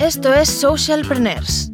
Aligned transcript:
Esto 0.00 0.32
es 0.32 0.48
Socialpreneurs, 0.48 1.72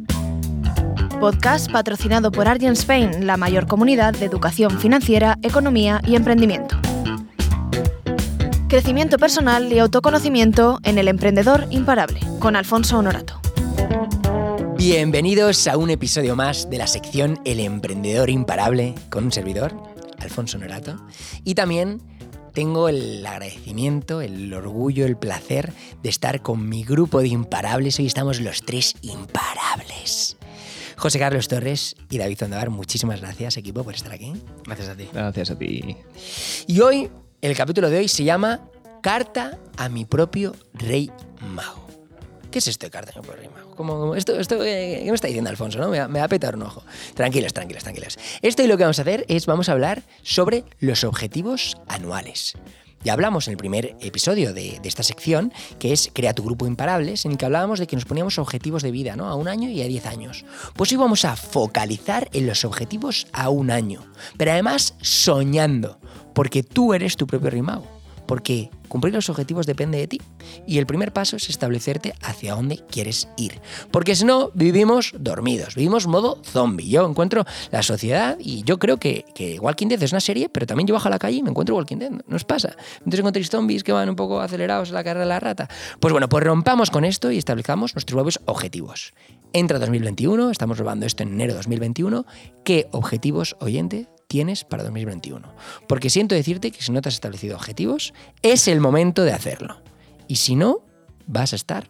podcast 1.21 1.71
patrocinado 1.71 2.29
por 2.29 2.49
Argent 2.49 2.77
Spain, 2.77 3.25
la 3.25 3.37
mayor 3.37 3.67
comunidad 3.67 4.13
de 4.13 4.25
educación 4.25 4.81
financiera, 4.81 5.39
economía 5.43 6.01
y 6.05 6.17
emprendimiento. 6.17 6.75
Crecimiento 8.67 9.17
personal 9.17 9.71
y 9.71 9.79
autoconocimiento 9.79 10.79
en 10.83 10.97
el 10.97 11.07
emprendedor 11.07 11.67
imparable, 11.69 12.19
con 12.39 12.57
Alfonso 12.57 12.97
Honorato. 12.97 13.39
Bienvenidos 14.75 15.65
a 15.65 15.77
un 15.77 15.89
episodio 15.89 16.35
más 16.35 16.69
de 16.69 16.79
la 16.79 16.87
sección 16.87 17.39
El 17.45 17.61
emprendedor 17.61 18.29
imparable 18.29 18.93
con 19.09 19.23
un 19.23 19.31
servidor, 19.31 19.73
Alfonso 20.19 20.57
Honorato, 20.57 20.97
y 21.45 21.55
también 21.55 22.01
tengo 22.57 22.89
el 22.89 23.23
agradecimiento, 23.23 24.19
el 24.19 24.51
orgullo, 24.51 25.05
el 25.05 25.15
placer 25.15 25.73
de 26.01 26.09
estar 26.09 26.41
con 26.41 26.67
mi 26.67 26.83
grupo 26.83 27.21
de 27.21 27.27
imparables. 27.27 27.99
Hoy 27.99 28.07
estamos 28.07 28.41
los 28.41 28.63
tres 28.63 28.95
imparables. 29.03 30.37
José 30.97 31.19
Carlos 31.19 31.47
Torres 31.47 31.95
y 32.09 32.17
David 32.17 32.39
Zondavar, 32.39 32.71
muchísimas 32.71 33.21
gracias 33.21 33.57
equipo 33.57 33.83
por 33.83 33.93
estar 33.93 34.11
aquí. 34.11 34.33
Gracias 34.65 34.89
a 34.89 34.95
ti. 34.95 35.07
Gracias 35.13 35.51
a 35.51 35.59
ti. 35.59 35.97
Y 36.65 36.79
hoy, 36.79 37.11
el 37.41 37.55
capítulo 37.55 37.91
de 37.91 37.99
hoy 37.99 38.07
se 38.07 38.23
llama 38.23 38.67
Carta 39.03 39.59
a 39.77 39.87
mi 39.87 40.05
propio 40.05 40.55
Rey 40.73 41.11
Mago. 41.53 41.86
¿Qué 42.51 42.59
es 42.59 42.67
esto 42.67 42.85
de 42.85 42.91
carta 42.91 43.11
a 43.13 43.15
mi 43.19 43.21
propio 43.27 43.41
Rey 43.41 43.49
Mago? 43.53 43.75
¿Cómo, 43.75 43.99
cómo- 43.99 44.15
esto, 44.15 44.39
esto, 44.39 44.63
eh, 44.63 45.01
¿Qué 45.03 45.09
me 45.09 45.15
está 45.15 45.27
diciendo 45.27 45.49
Alfonso? 45.49 45.79
¿no? 45.79 45.89
Me, 45.89 45.99
va- 45.99 46.07
me 46.07 46.19
a 46.21 46.27
petar 46.27 46.55
un 46.55 46.63
ojo. 46.63 46.83
Tranquilos, 47.13 47.53
tranquilos, 47.53 47.83
tranquilos. 47.83 48.17
Esto 48.41 48.63
y 48.63 48.67
lo 48.67 48.77
que 48.77 48.83
vamos 48.83 48.99
a 48.99 49.01
hacer 49.03 49.25
es 49.27 49.45
vamos 49.45 49.69
a 49.69 49.73
hablar 49.73 50.03
sobre 50.23 50.63
los 50.79 51.03
objetivos 51.03 51.77
anuales. 51.87 52.53
Ya 53.03 53.13
hablamos 53.13 53.47
en 53.47 53.51
el 53.51 53.57
primer 53.57 53.95
episodio 54.01 54.53
de, 54.53 54.81
esta 54.83 55.03
sección, 55.03 55.53
que 55.77 55.93
es 55.93 56.09
Crea 56.13 56.33
tu 56.33 56.43
grupo 56.43 56.65
imparables, 56.65 57.25
en 57.25 57.33
el 57.33 57.37
que 57.37 57.45
hablábamos 57.45 57.79
de 57.79 57.85
que 57.85 57.95
nos 57.95 58.05
poníamos 58.05 58.39
objetivos 58.39 58.81
de 58.81 58.89
vida, 58.91 59.15
¿no? 59.15 59.27
A 59.27 59.35
un 59.35 59.47
año 59.47 59.69
y 59.69 59.81
a 59.83 59.85
diez 59.87 60.05
años. 60.07 60.45
Pues 60.75 60.91
hoy 60.91 60.97
vamos 60.97 61.23
a 61.23 61.35
focalizar 61.35 62.27
en 62.33 62.47
los 62.47 62.65
objetivos 62.65 63.27
a 63.33 63.49
un 63.49 63.69
año, 63.69 64.03
pero 64.35 64.51
además 64.51 64.95
soñando, 65.01 65.99
porque 66.33 66.63
tú 66.63 66.93
eres 66.95 67.15
tu 67.17 67.27
propio 67.27 67.51
rimago, 67.51 67.87
porque 68.27 68.69
cumplir 68.87 69.13
los 69.13 69.29
objetivos 69.29 69.65
depende 69.65 69.97
de 69.97 70.07
ti. 70.07 70.21
Y 70.65 70.77
el 70.77 70.85
primer 70.85 71.13
paso 71.13 71.37
es 71.37 71.49
establecerte 71.49 72.13
hacia 72.21 72.55
dónde 72.55 72.83
quieres 72.89 73.27
ir. 73.37 73.59
Porque 73.91 74.15
si 74.15 74.25
no, 74.25 74.51
vivimos 74.53 75.13
dormidos, 75.17 75.75
vivimos 75.75 76.07
modo 76.07 76.39
zombie. 76.43 76.89
Yo 76.89 77.07
encuentro 77.07 77.45
la 77.71 77.83
sociedad 77.83 78.37
y 78.39 78.63
yo 78.63 78.77
creo 78.79 78.97
que, 78.97 79.25
que 79.33 79.59
Walking 79.59 79.87
Dead 79.87 80.03
es 80.03 80.11
una 80.11 80.21
serie, 80.21 80.49
pero 80.49 80.65
también 80.65 80.87
yo 80.87 80.93
bajo 80.93 81.07
a 81.07 81.11
la 81.11 81.19
calle 81.19 81.37
y 81.37 81.43
me 81.43 81.49
encuentro 81.49 81.75
Walking 81.75 81.97
Dead. 81.97 82.11
¿No 82.11 82.35
os 82.35 82.43
pasa? 82.43 82.75
Entonces 82.97 83.19
encontréis 83.19 83.49
zombies 83.49 83.83
que 83.83 83.91
van 83.91 84.09
un 84.09 84.15
poco 84.15 84.39
acelerados 84.39 84.91
a 84.91 84.93
la 84.93 85.03
carrera 85.03 85.25
de 85.25 85.29
la 85.29 85.39
rata. 85.39 85.67
Pues 85.99 86.11
bueno, 86.11 86.29
pues 86.29 86.43
rompamos 86.43 86.91
con 86.91 87.05
esto 87.05 87.31
y 87.31 87.37
establezcamos 87.37 87.95
nuestros 87.95 88.15
nuevos 88.15 88.39
objetivos. 88.45 89.13
Entra 89.53 89.79
2021, 89.79 90.51
estamos 90.51 90.77
robando 90.77 91.05
esto 91.05 91.23
en 91.23 91.29
enero 91.29 91.53
de 91.53 91.57
2021. 91.57 92.25
¿Qué 92.63 92.87
objetivos, 92.91 93.55
oyente, 93.59 94.07
tienes 94.27 94.63
para 94.63 94.83
2021? 94.83 95.53
Porque 95.87 96.09
siento 96.09 96.35
decirte 96.35 96.71
que 96.71 96.81
si 96.81 96.91
no 96.91 97.01
te 97.01 97.09
has 97.09 97.15
establecido 97.15 97.55
objetivos, 97.55 98.13
es 98.41 98.67
el 98.67 98.79
momento 98.79 99.23
de 99.23 99.33
hacerlo. 99.33 99.81
Y 100.27 100.37
si 100.37 100.55
no, 100.55 100.83
vas 101.25 101.53
a 101.53 101.55
estar 101.55 101.89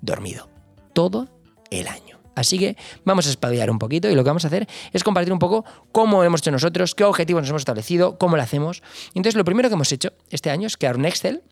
dormido 0.00 0.48
todo 0.92 1.28
el 1.70 1.88
año. 1.88 2.20
Así 2.34 2.58
que 2.58 2.76
vamos 3.04 3.26
a 3.26 3.30
espabilar 3.30 3.70
un 3.70 3.78
poquito 3.78 4.08
y 4.08 4.14
lo 4.14 4.22
que 4.22 4.30
vamos 4.30 4.44
a 4.44 4.48
hacer 4.48 4.66
es 4.92 5.04
compartir 5.04 5.32
un 5.32 5.38
poco 5.38 5.64
cómo 5.92 6.24
hemos 6.24 6.40
hecho 6.40 6.50
nosotros, 6.50 6.94
qué 6.94 7.04
objetivos 7.04 7.42
nos 7.42 7.50
hemos 7.50 7.62
establecido, 7.62 8.18
cómo 8.18 8.36
lo 8.36 8.42
hacemos. 8.42 8.82
Entonces 9.08 9.34
lo 9.34 9.44
primero 9.44 9.68
que 9.68 9.74
hemos 9.74 9.92
hecho 9.92 10.12
este 10.30 10.50
año 10.50 10.66
es 10.66 10.76
crear 10.76 10.96
un 10.96 11.04
Excel, 11.04 11.42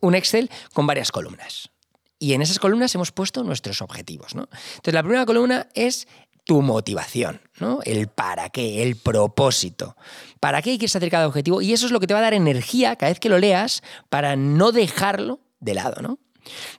un 0.00 0.14
Excel 0.14 0.50
con 0.74 0.86
varias 0.86 1.10
columnas. 1.10 1.70
Y 2.18 2.32
en 2.32 2.42
esas 2.42 2.58
columnas 2.58 2.94
hemos 2.94 3.12
puesto 3.12 3.42
nuestros 3.42 3.82
objetivos. 3.82 4.34
¿no? 4.34 4.48
Entonces 4.76 4.94
la 4.94 5.02
primera 5.02 5.26
columna 5.26 5.68
es 5.74 6.06
tu 6.46 6.62
motivación, 6.62 7.40
¿no? 7.58 7.80
El 7.84 8.06
para 8.06 8.50
qué, 8.50 8.84
el 8.84 8.94
propósito. 8.94 9.96
¿Para 10.38 10.62
qué 10.62 10.78
quieres 10.78 10.94
hacer 10.94 11.10
cada 11.10 11.26
objetivo? 11.26 11.60
Y 11.60 11.72
eso 11.72 11.86
es 11.86 11.92
lo 11.92 11.98
que 11.98 12.06
te 12.06 12.14
va 12.14 12.20
a 12.20 12.22
dar 12.22 12.34
energía 12.34 12.94
cada 12.94 13.10
vez 13.10 13.18
que 13.18 13.28
lo 13.28 13.38
leas 13.38 13.82
para 14.08 14.36
no 14.36 14.70
dejarlo 14.70 15.40
de 15.58 15.74
lado, 15.74 16.00
¿no? 16.00 16.20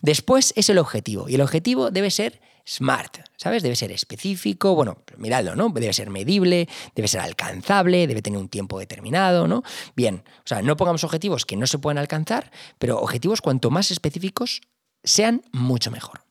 Después 0.02 0.54
es 0.56 0.70
el 0.70 0.78
objetivo. 0.78 1.28
Y 1.28 1.36
el 1.36 1.42
objetivo 1.42 1.92
debe 1.92 2.12
ser 2.12 2.40
smart, 2.66 3.18
¿sabes? 3.36 3.62
Debe 3.62 3.76
ser 3.76 3.92
específico, 3.92 4.74
bueno, 4.74 5.00
miradlo, 5.18 5.54
¿no? 5.58 5.68
Debe 5.68 5.92
ser 5.92 6.10
medible, 6.10 6.70
debe 6.96 7.10
ser 7.10 7.20
alcanzable, 7.20 8.08
debe 8.08 8.22
tener 8.22 8.40
un 8.40 8.48
tiempo 8.48 8.80
determinado, 8.80 9.50
¿no? 9.50 9.64
Bien, 9.98 10.24
o 10.40 10.48
sea, 10.48 10.62
no 10.62 10.78
pongamos 10.78 11.04
objetivos 11.04 11.46
que 11.46 11.58
no 11.58 11.68
se 11.68 11.78
puedan 11.78 11.98
alcanzar, 11.98 12.52
pero 12.80 13.00
objetivos 13.00 13.42
cuanto 13.42 13.70
más 13.70 13.92
específicos 13.92 14.62
sean, 15.04 15.44
mucho 15.52 15.92
mejor. 15.92 16.22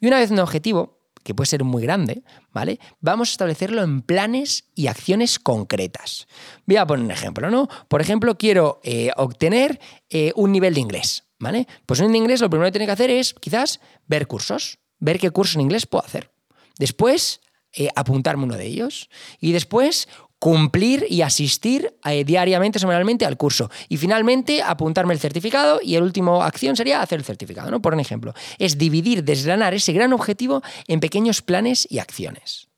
Y 0.00 0.08
una 0.08 0.18
vez 0.18 0.32
un 0.32 0.40
objetivo, 0.40 0.99
que 1.22 1.34
puede 1.34 1.48
ser 1.48 1.64
muy 1.64 1.82
grande, 1.82 2.22
¿vale? 2.52 2.78
Vamos 3.00 3.28
a 3.28 3.32
establecerlo 3.32 3.82
en 3.82 4.02
planes 4.02 4.64
y 4.74 4.86
acciones 4.86 5.38
concretas. 5.38 6.26
Voy 6.66 6.76
a 6.76 6.86
poner 6.86 7.04
un 7.04 7.10
ejemplo, 7.10 7.50
¿no? 7.50 7.68
Por 7.88 8.00
ejemplo, 8.00 8.36
quiero 8.38 8.80
eh, 8.82 9.10
obtener 9.16 9.80
eh, 10.08 10.32
un 10.36 10.52
nivel 10.52 10.74
de 10.74 10.80
inglés, 10.80 11.24
¿vale? 11.38 11.66
Pues 11.86 12.00
un 12.00 12.06
nivel 12.06 12.12
de 12.12 12.18
inglés 12.24 12.40
lo 12.40 12.50
primero 12.50 12.68
que 12.68 12.72
tiene 12.72 12.86
que 12.86 12.92
hacer 12.92 13.10
es 13.10 13.34
quizás 13.34 13.80
ver 14.06 14.26
cursos, 14.26 14.78
ver 14.98 15.18
qué 15.18 15.30
curso 15.30 15.58
en 15.58 15.62
inglés 15.62 15.86
puedo 15.86 16.04
hacer. 16.04 16.30
Después, 16.78 17.40
eh, 17.72 17.88
apuntarme 17.94 18.44
uno 18.44 18.56
de 18.56 18.66
ellos. 18.66 19.08
Y 19.38 19.52
después, 19.52 20.08
cumplir 20.40 21.06
y 21.08 21.20
asistir 21.20 21.94
eh, 22.04 22.24
diariamente, 22.24 22.78
semanalmente 22.78 23.26
al 23.26 23.36
curso. 23.36 23.70
Y 23.88 23.98
finalmente, 23.98 24.62
apuntarme 24.62 25.12
el 25.12 25.20
certificado 25.20 25.80
y 25.82 25.94
el 25.94 26.02
último 26.02 26.42
acción 26.42 26.74
sería 26.74 27.02
hacer 27.02 27.20
el 27.20 27.24
certificado, 27.24 27.70
¿no? 27.70 27.80
Por 27.80 27.92
un 27.92 28.00
ejemplo. 28.00 28.32
Es 28.58 28.78
dividir, 28.78 29.22
desgranar 29.22 29.74
ese 29.74 29.92
gran 29.92 30.12
objetivo 30.14 30.62
en 30.88 30.98
pequeños 30.98 31.42
planes 31.42 31.86
y 31.90 31.98
acciones. 31.98 32.68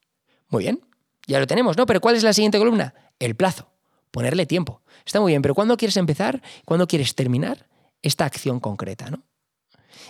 Muy 0.49 0.65
bien, 0.65 0.81
ya 1.27 1.39
lo 1.39 1.47
tenemos, 1.47 1.77
¿no? 1.77 1.87
Pero 1.87 2.01
¿cuál 2.01 2.17
es 2.17 2.25
la 2.25 2.33
siguiente 2.33 2.59
columna? 2.59 2.95
El 3.21 3.37
plazo. 3.37 3.71
Ponerle 4.11 4.45
tiempo. 4.45 4.83
Está 5.07 5.21
muy 5.21 5.33
bien, 5.33 5.41
pero 5.41 5.55
¿cuándo 5.55 5.77
quieres 5.77 5.97
empezar? 5.97 6.43
¿Cuándo 6.65 6.89
quieres 6.89 7.15
terminar 7.15 7.69
esta 8.03 8.25
acción 8.25 8.59
concreta, 8.59 9.09
¿no? 9.09 9.23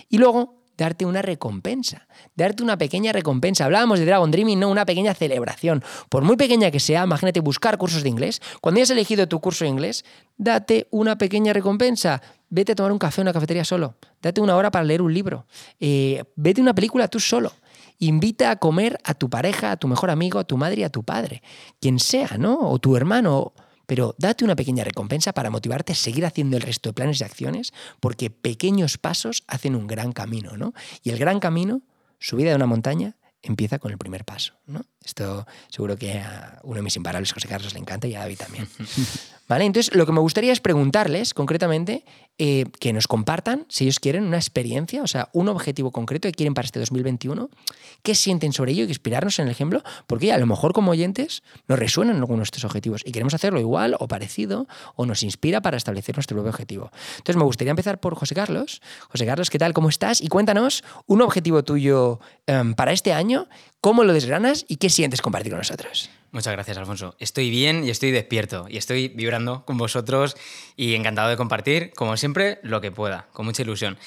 Y 0.09 0.17
luego, 0.17 0.62
darte 0.77 1.05
una 1.05 1.21
recompensa, 1.21 2.07
darte 2.35 2.63
una 2.63 2.77
pequeña 2.77 3.11
recompensa. 3.11 3.65
Hablábamos 3.65 3.99
de 3.99 4.05
Dragon 4.05 4.31
Dreaming, 4.31 4.59
no 4.59 4.69
una 4.69 4.85
pequeña 4.85 5.13
celebración. 5.13 5.83
Por 6.09 6.23
muy 6.23 6.35
pequeña 6.35 6.71
que 6.71 6.79
sea, 6.79 7.03
imagínate 7.03 7.39
buscar 7.39 7.77
cursos 7.77 8.03
de 8.03 8.09
inglés. 8.09 8.41
Cuando 8.61 8.79
hayas 8.79 8.89
elegido 8.89 9.27
tu 9.27 9.39
curso 9.39 9.65
de 9.65 9.69
inglés, 9.69 10.05
date 10.37 10.87
una 10.91 11.17
pequeña 11.17 11.53
recompensa. 11.53 12.21
Vete 12.49 12.73
a 12.73 12.75
tomar 12.75 12.91
un 12.91 12.99
café 12.99 13.21
en 13.21 13.25
una 13.25 13.33
cafetería 13.33 13.65
solo. 13.65 13.95
Date 14.21 14.41
una 14.41 14.55
hora 14.55 14.69
para 14.71 14.85
leer 14.85 15.01
un 15.01 15.13
libro. 15.13 15.45
Eh, 15.79 16.23
vete 16.35 16.61
una 16.61 16.73
película 16.75 17.07
tú 17.07 17.19
solo. 17.19 17.51
Invita 17.99 18.51
a 18.51 18.57
comer 18.57 18.99
a 19.03 19.13
tu 19.13 19.29
pareja, 19.29 19.71
a 19.71 19.77
tu 19.77 19.87
mejor 19.87 20.09
amigo, 20.09 20.39
a 20.39 20.43
tu 20.43 20.57
madre 20.57 20.81
y 20.81 20.83
a 20.83 20.89
tu 20.89 21.03
padre. 21.03 21.41
Quien 21.79 21.99
sea, 21.99 22.37
¿no? 22.37 22.59
O 22.69 22.79
tu 22.79 22.95
hermano. 22.95 23.53
Pero 23.93 24.15
date 24.17 24.43
una 24.43 24.55
pequeña 24.55 24.83
recompensa 24.83 25.33
para 25.33 25.51
motivarte 25.51 25.91
a 25.91 25.95
seguir 25.95 26.25
haciendo 26.25 26.57
el 26.57 26.63
resto 26.63 26.89
de 26.89 26.93
planes 26.93 27.21
y 27.21 27.25
acciones, 27.25 27.73
porque 27.99 28.31
pequeños 28.31 28.97
pasos 28.97 29.43
hacen 29.45 29.75
un 29.75 29.85
gran 29.85 30.13
camino, 30.13 30.57
¿no? 30.57 30.73
Y 31.03 31.11
el 31.11 31.19
gran 31.19 31.39
camino, 31.39 31.83
subida 32.17 32.49
de 32.49 32.55
una 32.55 32.65
montaña, 32.65 33.17
empieza 33.43 33.77
con 33.77 33.91
el 33.91 33.99
primer 33.99 34.25
paso, 34.25 34.55
¿no? 34.65 34.81
Esto 35.05 35.45
seguro 35.67 35.95
que 35.95 36.13
a 36.13 36.59
uno 36.63 36.77
de 36.77 36.81
mis 36.81 36.95
imparables, 36.95 37.31
José 37.33 37.47
Carlos, 37.47 37.71
le 37.73 37.81
encanta 37.81 38.07
y 38.07 38.15
a 38.15 38.21
David 38.21 38.39
también. 38.39 38.67
¿Vale? 39.47 39.65
Entonces, 39.65 39.93
lo 39.93 40.07
que 40.07 40.11
me 40.11 40.21
gustaría 40.21 40.53
es 40.53 40.59
preguntarles 40.59 41.35
concretamente 41.35 42.03
eh, 42.39 42.65
que 42.79 42.93
nos 42.93 43.07
compartan, 43.07 43.67
si 43.69 43.83
ellos 43.83 43.99
quieren, 43.99 44.23
una 44.23 44.37
experiencia, 44.37 45.03
o 45.03 45.07
sea, 45.07 45.29
un 45.33 45.49
objetivo 45.49 45.91
concreto 45.91 46.27
que 46.27 46.33
quieren 46.33 46.55
para 46.55 46.65
este 46.65 46.79
2021, 46.79 47.49
qué 48.01 48.15
sienten 48.15 48.53
sobre 48.53 48.71
ello 48.71 48.85
y 48.85 48.87
inspirarnos 48.87 49.37
en 49.37 49.45
el 49.45 49.51
ejemplo, 49.51 49.83
porque 50.07 50.33
a 50.33 50.39
lo 50.39 50.47
mejor 50.47 50.73
como 50.73 50.91
oyentes 50.91 51.43
nos 51.67 51.77
resuenan 51.77 52.15
algunos 52.15 52.37
de 52.37 52.37
nuestros 52.37 52.65
objetivos 52.65 53.01
y 53.05 53.11
queremos 53.11 53.35
hacerlo 53.35 53.59
igual 53.59 53.95
o 53.99 54.07
parecido 54.07 54.67
o 54.95 55.05
nos 55.05 55.21
inspira 55.21 55.61
para 55.61 55.77
establecer 55.77 56.15
nuestro 56.15 56.35
propio 56.35 56.49
objetivo. 56.49 56.91
Entonces, 57.17 57.37
me 57.37 57.43
gustaría 57.43 57.69
empezar 57.69 57.99
por 57.99 58.15
José 58.15 58.33
Carlos. 58.33 58.81
José 59.09 59.25
Carlos, 59.27 59.51
¿qué 59.51 59.59
tal? 59.59 59.73
¿Cómo 59.73 59.89
estás? 59.89 60.19
Y 60.19 60.27
cuéntanos 60.27 60.83
un 61.05 61.21
objetivo 61.21 61.63
tuyo 61.63 62.19
em, 62.47 62.73
para 62.73 62.93
este 62.93 63.13
año, 63.13 63.47
cómo 63.79 64.03
lo 64.03 64.11
desgranas 64.11 64.65
y 64.67 64.77
qué 64.77 64.89
sientes 64.89 65.21
compartir 65.21 65.51
con 65.51 65.59
nosotros. 65.59 66.09
Muchas 66.33 66.53
gracias, 66.53 66.77
Alfonso. 66.79 67.15
Estoy 67.19 67.51
bien 67.51 67.83
y 67.83 67.91
estoy 67.91 68.09
despierto 68.09 68.65
y 68.67 68.77
estoy 68.77 69.07
vibrando 69.07 69.65
con 69.65 69.77
vosotros 69.77 70.35
y 70.75 70.95
encantado 70.95 71.29
de 71.29 71.37
compartir, 71.37 71.91
como 71.95 72.17
siempre, 72.23 72.59
lo 72.63 72.79
que 72.79 72.89
pueda, 72.89 73.27
con 73.33 73.45
mucha 73.45 73.63
ilusión. 73.63 73.97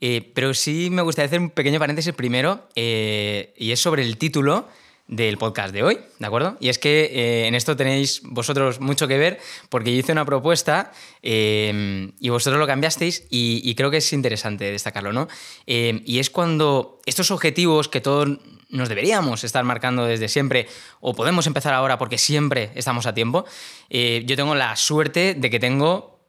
Eh, 0.00 0.28
pero 0.34 0.54
sí 0.54 0.88
me 0.90 1.02
gustaría 1.02 1.26
hacer 1.26 1.38
un 1.38 1.50
pequeño 1.50 1.78
paréntesis 1.78 2.12
primero 2.12 2.66
eh, 2.74 3.54
y 3.56 3.70
es 3.70 3.78
sobre 3.78 4.02
el 4.02 4.16
título 4.16 4.66
del 5.06 5.38
podcast 5.38 5.72
de 5.72 5.84
hoy, 5.84 5.98
¿de 6.18 6.26
acuerdo? 6.26 6.56
Y 6.58 6.68
es 6.68 6.78
que 6.78 7.04
eh, 7.12 7.46
en 7.46 7.54
esto 7.54 7.76
tenéis 7.76 8.22
vosotros 8.24 8.80
mucho 8.80 9.06
que 9.06 9.18
ver 9.18 9.38
porque 9.68 9.92
yo 9.92 10.00
hice 10.00 10.10
una 10.10 10.24
propuesta 10.24 10.90
y 11.22 12.28
vosotros 12.28 12.58
lo 12.58 12.66
cambiasteis 12.66 13.26
y, 13.30 13.72
creo 13.76 13.92
que 13.92 13.98
es 13.98 14.12
interesante 14.12 14.72
destacarlo, 14.72 15.12
¿no? 15.12 15.28
Y 15.66 16.18
es 16.18 16.30
cuando 16.30 17.00
estos 17.06 17.30
objetivos 17.30 17.88
que 17.88 18.00
todos 18.00 18.38
nos 18.68 18.88
deberíamos 18.88 19.44
estar 19.44 19.64
marcando 19.64 20.06
desde 20.06 20.28
siempre 20.28 20.66
o 21.00 21.14
podemos 21.14 21.46
empezar 21.46 21.74
ahora 21.74 21.98
porque 21.98 22.18
siempre 22.18 22.70
estamos 22.74 23.06
a 23.06 23.14
tiempo, 23.14 23.44
yo 23.90 24.36
tengo 24.36 24.54
la 24.54 24.76
suerte 24.76 25.34
de 25.34 25.50
que 25.50 25.58
tengo 25.58 26.19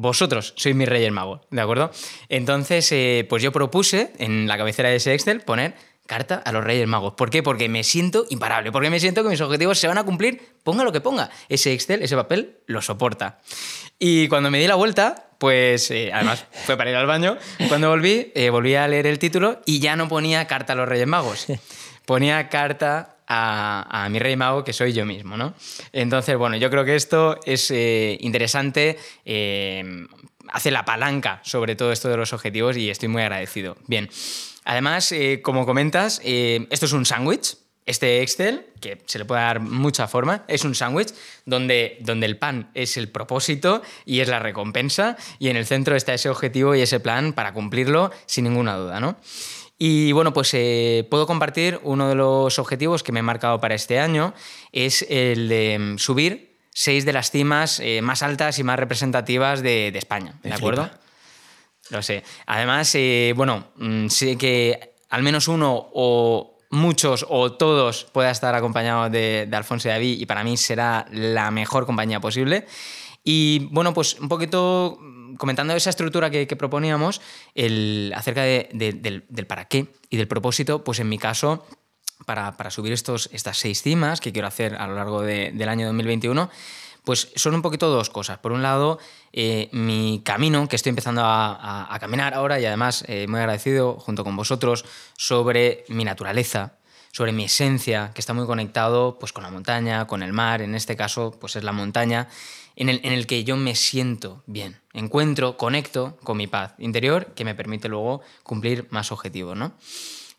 vosotros 0.00 0.54
sois 0.56 0.74
mis 0.74 0.88
reyes 0.88 1.12
magos, 1.12 1.40
¿de 1.50 1.60
acuerdo? 1.60 1.90
Entonces, 2.28 2.90
eh, 2.92 3.26
pues 3.28 3.42
yo 3.42 3.52
propuse 3.52 4.12
en 4.18 4.46
la 4.46 4.56
cabecera 4.56 4.88
de 4.88 4.96
ese 4.96 5.14
Excel 5.14 5.40
poner 5.40 5.74
carta 6.06 6.36
a 6.36 6.52
los 6.52 6.64
Reyes 6.64 6.88
Magos. 6.88 7.12
¿Por 7.12 7.28
qué? 7.28 7.42
Porque 7.42 7.68
me 7.68 7.84
siento 7.84 8.24
imparable, 8.30 8.72
porque 8.72 8.88
me 8.88 8.98
siento 8.98 9.22
que 9.22 9.28
mis 9.28 9.40
objetivos 9.42 9.78
se 9.78 9.88
van 9.88 9.98
a 9.98 10.04
cumplir, 10.04 10.40
ponga 10.64 10.82
lo 10.82 10.90
que 10.90 11.02
ponga. 11.02 11.30
Ese 11.50 11.72
Excel, 11.74 12.02
ese 12.02 12.16
papel, 12.16 12.60
lo 12.66 12.80
soporta. 12.80 13.40
Y 13.98 14.26
cuando 14.28 14.50
me 14.50 14.58
di 14.58 14.66
la 14.66 14.76
vuelta, 14.76 15.28
pues 15.36 15.90
eh, 15.90 16.10
además 16.12 16.46
fue 16.64 16.76
para 16.76 16.90
ir 16.90 16.96
al 16.96 17.06
baño, 17.06 17.36
cuando 17.68 17.90
volví, 17.90 18.32
eh, 18.34 18.48
volví 18.48 18.74
a 18.74 18.88
leer 18.88 19.06
el 19.06 19.18
título 19.18 19.60
y 19.66 19.80
ya 19.80 19.96
no 19.96 20.08
ponía 20.08 20.46
carta 20.46 20.72
a 20.72 20.76
los 20.76 20.88
Reyes 20.88 21.06
Magos. 21.06 21.46
Ponía 22.06 22.48
carta 22.48 23.17
a, 23.28 24.08
mi 24.10 24.18
rey 24.18 24.36
mago, 24.36 24.64
que 24.64 24.72
soy 24.72 24.92
yo 24.92 25.04
mismo, 25.04 25.36
¿no? 25.36 25.54
Entonces, 25.92 26.36
bueno, 26.36 26.56
yo 26.56 26.70
creo 26.70 26.84
que 26.84 26.96
esto 26.96 27.38
es 27.44 27.70
eh, 27.70 28.16
interesante, 28.20 28.98
hace 30.50 30.70
la 30.70 30.84
palanca 30.84 31.40
sobre 31.44 31.76
todo 31.76 31.92
esto 31.92 32.08
de 32.08 32.16
los 32.16 32.32
objetivos 32.32 32.76
y 32.76 32.90
estoy 32.90 33.08
muy 33.08 33.22
agradecido. 33.22 33.76
Bien, 33.86 34.08
Además, 34.68 35.12
eh, 35.12 35.40
como 35.42 35.64
comentas, 35.64 36.20
eh, 36.22 36.66
esto 36.68 36.84
es 36.84 36.92
un 36.92 37.06
sándwich. 37.06 37.56
Este 37.86 38.20
Excel, 38.20 38.66
que 38.82 39.00
se 39.06 39.18
le 39.18 39.24
puede 39.24 39.40
dar 39.40 39.60
mucha 39.60 40.06
forma, 40.06 40.44
es 40.46 40.62
un 40.66 40.74
sándwich 40.74 41.14
donde, 41.46 41.96
donde 42.02 42.26
el 42.26 42.36
pan 42.36 42.70
es 42.74 42.98
el 42.98 43.08
propósito 43.08 43.80
y 44.04 44.20
es 44.20 44.28
la 44.28 44.40
recompensa, 44.40 45.16
y 45.38 45.48
en 45.48 45.56
el 45.56 45.64
centro 45.64 45.96
está 45.96 46.12
ese 46.12 46.28
objetivo 46.28 46.74
y 46.74 46.82
ese 46.82 47.00
plan 47.00 47.32
para 47.32 47.54
cumplirlo 47.54 48.10
sin 48.26 48.44
ninguna 48.44 48.76
duda. 48.76 49.00
¿no? 49.00 49.16
Y 49.78 50.12
bueno, 50.12 50.32
pues 50.32 50.52
eh, 50.54 51.06
puedo 51.08 51.26
compartir 51.26 51.80
uno 51.84 52.08
de 52.08 52.16
los 52.16 52.58
objetivos 52.58 53.02
que 53.02 53.12
me 53.12 53.20
he 53.20 53.22
marcado 53.22 53.60
para 53.60 53.74
este 53.74 54.00
año, 54.00 54.34
es 54.72 55.06
el 55.08 55.48
de 55.48 55.78
mm, 55.78 55.98
subir 55.98 56.58
seis 56.74 57.04
de 57.04 57.12
las 57.12 57.30
cimas 57.30 57.82
más 58.02 58.22
altas 58.22 58.58
y 58.58 58.64
más 58.64 58.78
representativas 58.78 59.62
de, 59.62 59.88
España. 59.88 60.34
¿De 60.42 60.52
acuerdo? 60.52 60.88
Lo 61.90 62.02
sé. 62.02 62.22
Además, 62.46 62.94
eh, 62.94 63.32
bueno, 63.36 63.68
mm, 63.76 64.08
sé 64.08 64.36
que 64.36 64.94
al 65.08 65.22
menos 65.22 65.48
uno 65.48 65.88
o 65.92 66.58
muchos 66.70 67.24
o 67.28 67.52
todos 67.52 68.04
pueda 68.04 68.30
estar 68.30 68.54
acompañado 68.54 69.08
de, 69.08 69.48
Alfonso 69.52 69.88
y 69.88 69.92
David 69.92 70.20
y 70.20 70.26
para 70.26 70.44
mí 70.44 70.56
será 70.56 71.06
la 71.10 71.50
mejor 71.50 71.86
compañía 71.86 72.20
posible. 72.20 72.66
Y 73.24 73.68
bueno, 73.70 73.94
pues 73.94 74.18
un 74.20 74.28
poquito 74.28 74.98
comentando 75.36 75.74
esa 75.74 75.90
estructura 75.90 76.30
que, 76.30 76.46
proponíamos, 76.56 77.20
el, 77.54 78.12
acerca 78.16 78.42
del, 78.42 79.24
para 79.46 79.66
qué 79.66 79.92
y 80.08 80.16
del 80.16 80.28
propósito, 80.28 80.84
pues 80.84 81.00
en 81.00 81.08
mi 81.08 81.18
caso, 81.18 81.66
para, 82.26 82.70
subir 82.70 82.92
estos, 82.92 83.28
estas 83.32 83.58
seis 83.58 83.82
cimas 83.82 84.20
que 84.20 84.32
quiero 84.32 84.48
hacer 84.48 84.74
a 84.74 84.86
lo 84.86 84.94
largo 84.94 85.22
del 85.22 85.68
año 85.68 85.86
2021, 85.86 86.50
pues 87.04 87.32
son 87.36 87.54
un 87.54 87.62
poquito 87.62 87.88
dos 87.88 88.10
cosas. 88.10 88.38
Por 88.38 88.52
un 88.52 88.62
lado, 88.62 88.98
eh, 89.32 89.68
mi 89.72 90.20
camino, 90.24 90.68
que 90.68 90.76
estoy 90.76 90.90
empezando 90.90 91.22
a, 91.24 91.96
caminar 92.00 92.34
ahora 92.34 92.60
y 92.60 92.66
además 92.66 93.04
eh, 93.08 93.26
muy 93.28 93.40
agradecido 93.40 93.98
junto 93.98 94.24
con 94.24 94.36
vosotros 94.36 94.84
sobre 95.16 95.84
mi 95.88 96.04
naturaleza, 96.04 96.77
sobre 97.12 97.32
mi 97.32 97.44
esencia, 97.44 98.12
que 98.14 98.20
está 98.20 98.34
muy 98.34 98.46
conectado 98.46 99.18
pues, 99.18 99.32
con 99.32 99.42
la 99.42 99.50
montaña, 99.50 100.06
con 100.06 100.22
el 100.22 100.32
mar, 100.32 100.62
en 100.62 100.74
este 100.74 100.96
caso 100.96 101.36
pues 101.38 101.56
es 101.56 101.64
la 101.64 101.72
montaña, 101.72 102.28
en 102.76 102.88
el, 102.88 103.00
en 103.02 103.12
el 103.12 103.26
que 103.26 103.44
yo 103.44 103.56
me 103.56 103.74
siento 103.74 104.42
bien, 104.46 104.80
encuentro, 104.92 105.56
conecto 105.56 106.16
con 106.22 106.36
mi 106.36 106.46
paz 106.46 106.74
interior 106.78 107.34
que 107.34 107.44
me 107.44 107.54
permite 107.54 107.88
luego 107.88 108.20
cumplir 108.42 108.86
más 108.90 109.10
objetivos. 109.10 109.56
¿no? 109.56 109.72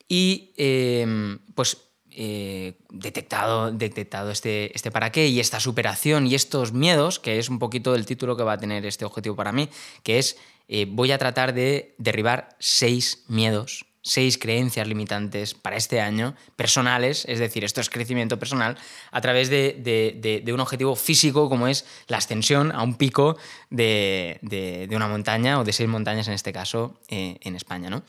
Y 0.08 0.54
eh, 0.58 1.38
pues 1.54 1.90
eh, 2.12 2.74
detectado, 2.90 3.72
detectado 3.72 4.32
este, 4.32 4.76
este 4.76 4.92
para 4.92 5.12
qué 5.12 5.28
y 5.28 5.40
esta 5.40 5.60
superación 5.60 6.28
y 6.28 6.36
estos 6.36 6.74
miedos, 6.74 7.20
que 7.20 7.40
es 7.40 7.50
un 7.50 7.60
poquito 7.60 7.94
el 7.96 8.06
título 8.06 8.36
que 8.36 8.44
va 8.44 8.54
a 8.54 8.58
tener 8.58 8.86
este 8.86 9.06
objetivo 9.06 9.36
para 9.36 9.52
mí, 9.52 9.70
que 10.04 10.18
es 10.18 10.36
eh, 10.68 10.86
voy 10.90 11.12
a 11.12 11.18
tratar 11.18 11.54
de 11.54 11.96
derribar 11.98 12.50
seis 12.60 13.24
miedos, 13.28 13.86
seis 14.02 14.38
creencias 14.38 14.88
limitantes 14.88 15.54
para 15.54 15.76
este 15.76 16.02
año, 16.02 16.36
personales, 16.56 17.26
es 17.28 17.40
decir, 17.40 17.64
esto 17.64 17.82
es 17.82 17.90
crecimiento 17.90 18.40
personal, 18.40 18.78
a 19.12 19.22
través 19.22 19.50
de, 19.50 20.50
un 20.52 20.60
objetivo 20.60 20.96
físico 20.96 21.50
como 21.50 21.68
es 21.68 21.86
la 22.08 22.18
ascensión 22.18 22.72
a 22.72 22.84
un 22.84 22.96
pico 22.96 23.38
de, 23.70 24.88
una 24.92 25.08
montaña 25.08 25.60
o 25.60 25.64
de 25.64 25.74
seis 25.74 25.90
montañas 25.90 26.28
en 26.28 26.34
este 26.34 26.54
caso 26.54 27.00
eh, 27.10 27.38
en 27.42 27.56
España. 27.56 27.90
¿no? 27.90 28.04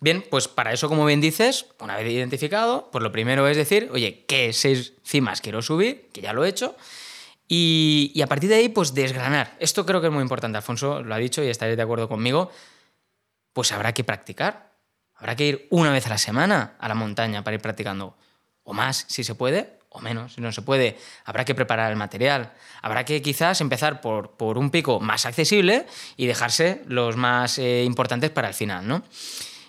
Bien, 0.00 0.24
pues 0.30 0.46
para 0.46 0.72
eso, 0.72 0.88
como 0.88 1.04
bien 1.04 1.20
dices, 1.20 1.66
una 1.80 1.96
vez 1.96 2.10
identificado, 2.10 2.88
pues 2.92 3.02
lo 3.02 3.10
primero 3.10 3.48
es 3.48 3.56
decir, 3.56 3.90
oye, 3.92 4.24
¿qué 4.28 4.52
seis 4.52 4.94
cimas 5.04 5.40
quiero 5.40 5.60
subir? 5.60 6.08
Que 6.12 6.20
ya 6.20 6.32
lo 6.32 6.44
he 6.44 6.48
hecho. 6.48 6.76
Y, 7.48 8.20
a 8.22 8.26
partir 8.26 8.50
de 8.50 8.56
ahí, 8.56 8.68
pues 8.68 8.94
desgranar. 8.94 9.56
Esto 9.58 9.86
creo 9.86 10.00
que 10.00 10.08
es 10.08 10.12
muy 10.12 10.22
importante, 10.22 10.58
Alfonso 10.58 11.02
lo 11.02 11.14
ha 11.14 11.18
dicho 11.18 11.42
y 11.42 11.48
estaréis 11.48 11.76
de 11.76 11.82
acuerdo 11.82 12.08
conmigo. 12.08 12.50
Pues 13.52 13.72
habrá 13.72 13.92
que 13.92 14.04
practicar. 14.04 14.67
Habrá 15.18 15.36
que 15.36 15.46
ir 15.46 15.68
una 15.70 15.92
vez 15.92 16.06
a 16.06 16.10
la 16.10 16.18
semana 16.18 16.76
a 16.78 16.88
la 16.88 16.94
montaña 16.94 17.44
para 17.44 17.54
ir 17.54 17.60
practicando. 17.60 18.16
O 18.64 18.72
más, 18.72 19.04
si 19.08 19.24
se 19.24 19.34
puede, 19.34 19.78
o 19.90 20.00
menos, 20.00 20.34
si 20.34 20.40
no 20.40 20.52
se 20.52 20.62
puede. 20.62 20.98
Habrá 21.24 21.44
que 21.44 21.54
preparar 21.54 21.90
el 21.90 21.96
material. 21.96 22.52
Habrá 22.82 23.04
que 23.04 23.20
quizás 23.20 23.60
empezar 23.60 24.00
por, 24.00 24.32
por 24.32 24.58
un 24.58 24.70
pico 24.70 25.00
más 25.00 25.26
accesible 25.26 25.86
y 26.16 26.26
dejarse 26.26 26.82
los 26.86 27.16
más 27.16 27.58
eh, 27.58 27.84
importantes 27.84 28.30
para 28.30 28.48
el 28.48 28.54
final, 28.54 28.86
¿no? 28.86 29.02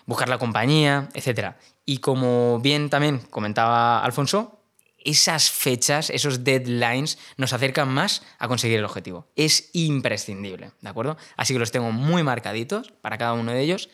buscar 0.10 0.28
la 0.28 0.40
compañía, 0.40 1.08
etc. 1.14 1.54
Y 1.86 2.00
como 2.00 2.60
bien 2.60 2.90
también 2.90 3.20
comentaba 3.30 4.04
Alfonso, 4.04 4.60
esas 4.98 5.52
fechas, 5.52 6.10
esos 6.10 6.44
deadlines 6.44 7.20
nos 7.38 7.54
acercan 7.54 7.90
más 7.90 8.24
a 8.40 8.48
conseguir 8.48 8.80
el 8.80 8.86
objetivo. 8.86 9.28
Es 9.36 9.70
imprescindible, 9.74 10.72
¿de 10.82 10.90
acuerdo? 10.90 11.16
Así 11.38 11.54
que 11.54 11.60
los 11.60 11.72
tengo 11.72 11.92
muy 11.92 12.24
marcaditos 12.24 12.92
para 13.02 13.20
cada 13.20 13.34
uno 13.34 13.52
de 13.52 13.62
ellos. 13.62 13.90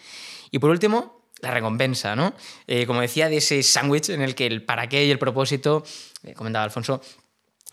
Y 0.52 0.60
por 0.60 0.70
último, 0.70 1.22
la 1.42 1.52
recompensa, 1.52 2.16
¿no? 2.16 2.34
Eh, 2.68 2.86
como 2.86 3.02
decía, 3.02 3.30
de 3.30 3.38
ese 3.38 3.62
sándwich 3.64 4.10
en 4.10 4.22
el 4.22 4.36
que 4.36 4.48
el 4.48 4.64
para 4.64 4.88
qué 4.88 5.06
y 5.06 5.12
el 5.12 5.20
propósito, 5.20 5.84
eh, 6.24 6.34
comentaba 6.34 6.64
Alfonso, 6.64 7.02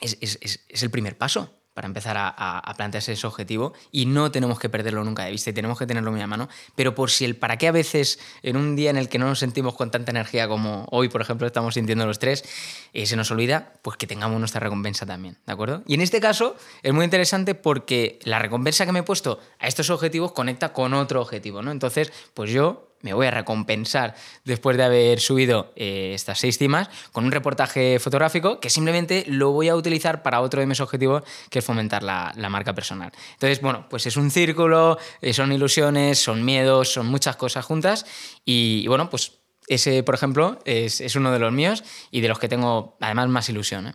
es, 0.00 0.18
es 0.20 0.82
el 0.82 0.90
primer 0.90 1.16
paso 1.16 1.62
para 1.74 1.86
empezar 1.86 2.16
a, 2.18 2.74
plantearse 2.76 3.12
ese 3.12 3.26
objetivo 3.26 3.72
y 3.90 4.06
no 4.06 4.30
tenemos 4.30 4.58
que 4.58 4.68
perderlo 4.68 5.04
nunca 5.04 5.24
de 5.24 5.30
vista 5.30 5.50
y 5.50 5.52
tenemos 5.52 5.78
que 5.78 5.86
tenerlo 5.86 6.10
muy 6.10 6.20
a 6.20 6.26
mano, 6.26 6.48
pero 6.74 6.94
por 6.94 7.10
si 7.10 7.24
el 7.24 7.36
para 7.36 7.56
qué 7.56 7.68
a 7.68 7.72
veces 7.72 8.18
en 8.42 8.56
un 8.56 8.76
día 8.76 8.90
en 8.90 8.96
el 8.96 9.08
que 9.08 9.18
no 9.18 9.26
nos 9.26 9.38
sentimos 9.38 9.74
con 9.74 9.90
tanta 9.90 10.10
energía 10.10 10.48
como 10.48 10.86
hoy, 10.90 11.08
por 11.08 11.20
ejemplo, 11.20 11.46
estamos 11.46 11.74
sintiendo 11.74 12.06
los 12.06 12.18
tres, 12.18 12.44
eh, 12.92 13.06
se 13.06 13.16
nos 13.16 13.30
olvida, 13.30 13.74
pues 13.82 13.96
que 13.96 14.06
tengamos 14.06 14.38
nuestra 14.38 14.60
recompensa 14.60 15.06
también, 15.06 15.38
¿de 15.46 15.52
acuerdo? 15.52 15.82
Y 15.86 15.94
en 15.94 16.02
este 16.02 16.20
caso 16.20 16.56
es 16.82 16.92
muy 16.92 17.04
interesante 17.04 17.54
porque 17.54 18.18
la 18.24 18.38
recompensa 18.38 18.84
que 18.84 18.92
me 18.92 19.00
he 19.00 19.04
puesto 19.04 19.38
a 19.58 19.66
estos 19.66 19.88
objetivos 19.90 20.32
conecta 20.32 20.72
con 20.72 20.92
otro 20.94 21.22
objetivo, 21.22 21.62
¿no? 21.62 21.70
Entonces, 21.70 22.12
pues 22.34 22.50
yo 22.50 22.91
me 23.02 23.12
voy 23.12 23.26
a 23.26 23.30
recompensar 23.30 24.14
después 24.44 24.76
de 24.76 24.84
haber 24.84 25.20
subido 25.20 25.72
eh, 25.76 26.12
estas 26.14 26.38
seis 26.38 26.58
cimas 26.58 26.88
con 27.12 27.24
un 27.24 27.32
reportaje 27.32 27.98
fotográfico 27.98 28.60
que 28.60 28.70
simplemente 28.70 29.24
lo 29.26 29.50
voy 29.52 29.68
a 29.68 29.76
utilizar 29.76 30.22
para 30.22 30.40
otro 30.40 30.60
de 30.60 30.66
mis 30.66 30.80
objetivos, 30.80 31.22
que 31.50 31.58
es 31.58 31.64
fomentar 31.64 32.02
la, 32.02 32.32
marca 32.52 32.74
personal. 32.74 33.10
Entonces, 33.32 33.62
bueno, 33.62 33.86
pues 33.88 34.06
es 34.06 34.16
un 34.16 34.30
círculo, 34.30 34.98
eh, 35.20 35.32
son 35.32 35.52
ilusiones, 35.52 36.18
son 36.18 36.44
miedos, 36.44 36.92
son 36.92 37.06
muchas 37.06 37.36
cosas 37.36 37.64
juntas 37.64 38.04
y, 38.44 38.86
bueno, 38.88 39.08
pues 39.08 39.40
ese, 39.68 40.02
por 40.02 40.14
ejemplo, 40.14 40.58
es, 40.64 41.00
es, 41.00 41.16
uno 41.16 41.32
de 41.32 41.38
los 41.38 41.52
míos 41.52 41.82
y 42.10 42.20
de 42.20 42.28
los 42.28 42.38
que 42.38 42.48
tengo 42.48 42.96
además 43.00 43.28
más 43.28 43.48
ilusión. 43.48 43.86
¿eh? 43.86 43.94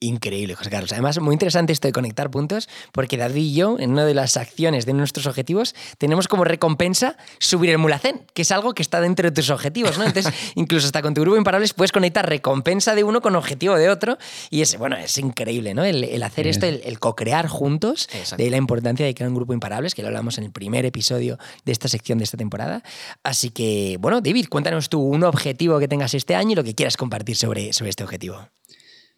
Increíble, 0.00 0.54
José 0.54 0.70
Carlos. 0.70 0.92
Además, 0.92 1.18
muy 1.18 1.32
interesante 1.32 1.72
esto 1.72 1.88
de 1.88 1.92
conectar 1.92 2.30
puntos, 2.30 2.68
porque 2.92 3.16
David 3.16 3.42
y 3.42 3.54
yo, 3.54 3.76
en 3.80 3.90
una 3.90 4.04
de 4.04 4.14
las 4.14 4.36
acciones 4.36 4.86
de 4.86 4.92
nuestros 4.92 5.26
objetivos, 5.26 5.74
tenemos 5.98 6.28
como 6.28 6.44
recompensa 6.44 7.16
subir 7.40 7.70
el 7.70 7.78
mulacén, 7.78 8.24
que 8.32 8.42
es 8.42 8.52
algo 8.52 8.74
que 8.74 8.82
está 8.82 9.00
dentro 9.00 9.28
de 9.28 9.34
tus 9.34 9.50
objetivos, 9.50 9.98
¿no? 9.98 10.04
Entonces, 10.04 10.32
incluso 10.54 10.86
hasta 10.86 11.02
con 11.02 11.14
tu 11.14 11.22
grupo 11.22 11.36
Imparables 11.36 11.74
puedes 11.74 11.90
conectar 11.90 12.28
recompensa 12.28 12.94
de 12.94 13.02
uno 13.02 13.20
con 13.20 13.34
objetivo 13.34 13.74
de 13.74 13.90
otro, 13.90 14.18
y 14.50 14.62
es, 14.62 14.78
bueno, 14.78 14.96
es 14.96 15.18
increíble, 15.18 15.74
¿no? 15.74 15.82
El, 15.82 16.22
hacer 16.22 16.46
esto, 16.46 16.66
el, 16.66 16.98
co-crear 17.00 17.48
juntos, 17.48 18.08
de 18.36 18.50
la 18.50 18.56
importancia 18.56 19.04
de 19.04 19.14
crear 19.14 19.30
un 19.30 19.34
grupo 19.34 19.52
Imparables, 19.52 19.96
que 19.96 20.02
lo 20.02 20.08
hablamos 20.08 20.38
en 20.38 20.44
el 20.44 20.52
primer 20.52 20.86
episodio 20.86 21.38
de 21.64 21.72
esta 21.72 21.88
sección 21.88 22.18
de 22.18 22.24
esta 22.24 22.36
temporada. 22.36 22.84
Así 23.24 23.50
que, 23.50 23.96
bueno, 23.98 24.20
David, 24.20 24.46
cuéntanos 24.48 24.88
tú 24.90 25.00
un 25.00 25.24
objetivo 25.24 25.80
que 25.80 25.88
tengas 25.88 26.14
este 26.14 26.36
año 26.36 26.52
y 26.52 26.54
lo 26.54 26.62
que 26.62 26.76
quieras 26.76 26.96
compartir 26.96 27.34
sobre, 27.34 27.72
sobre 27.72 27.90
este 27.90 28.04
objetivo. 28.04 28.48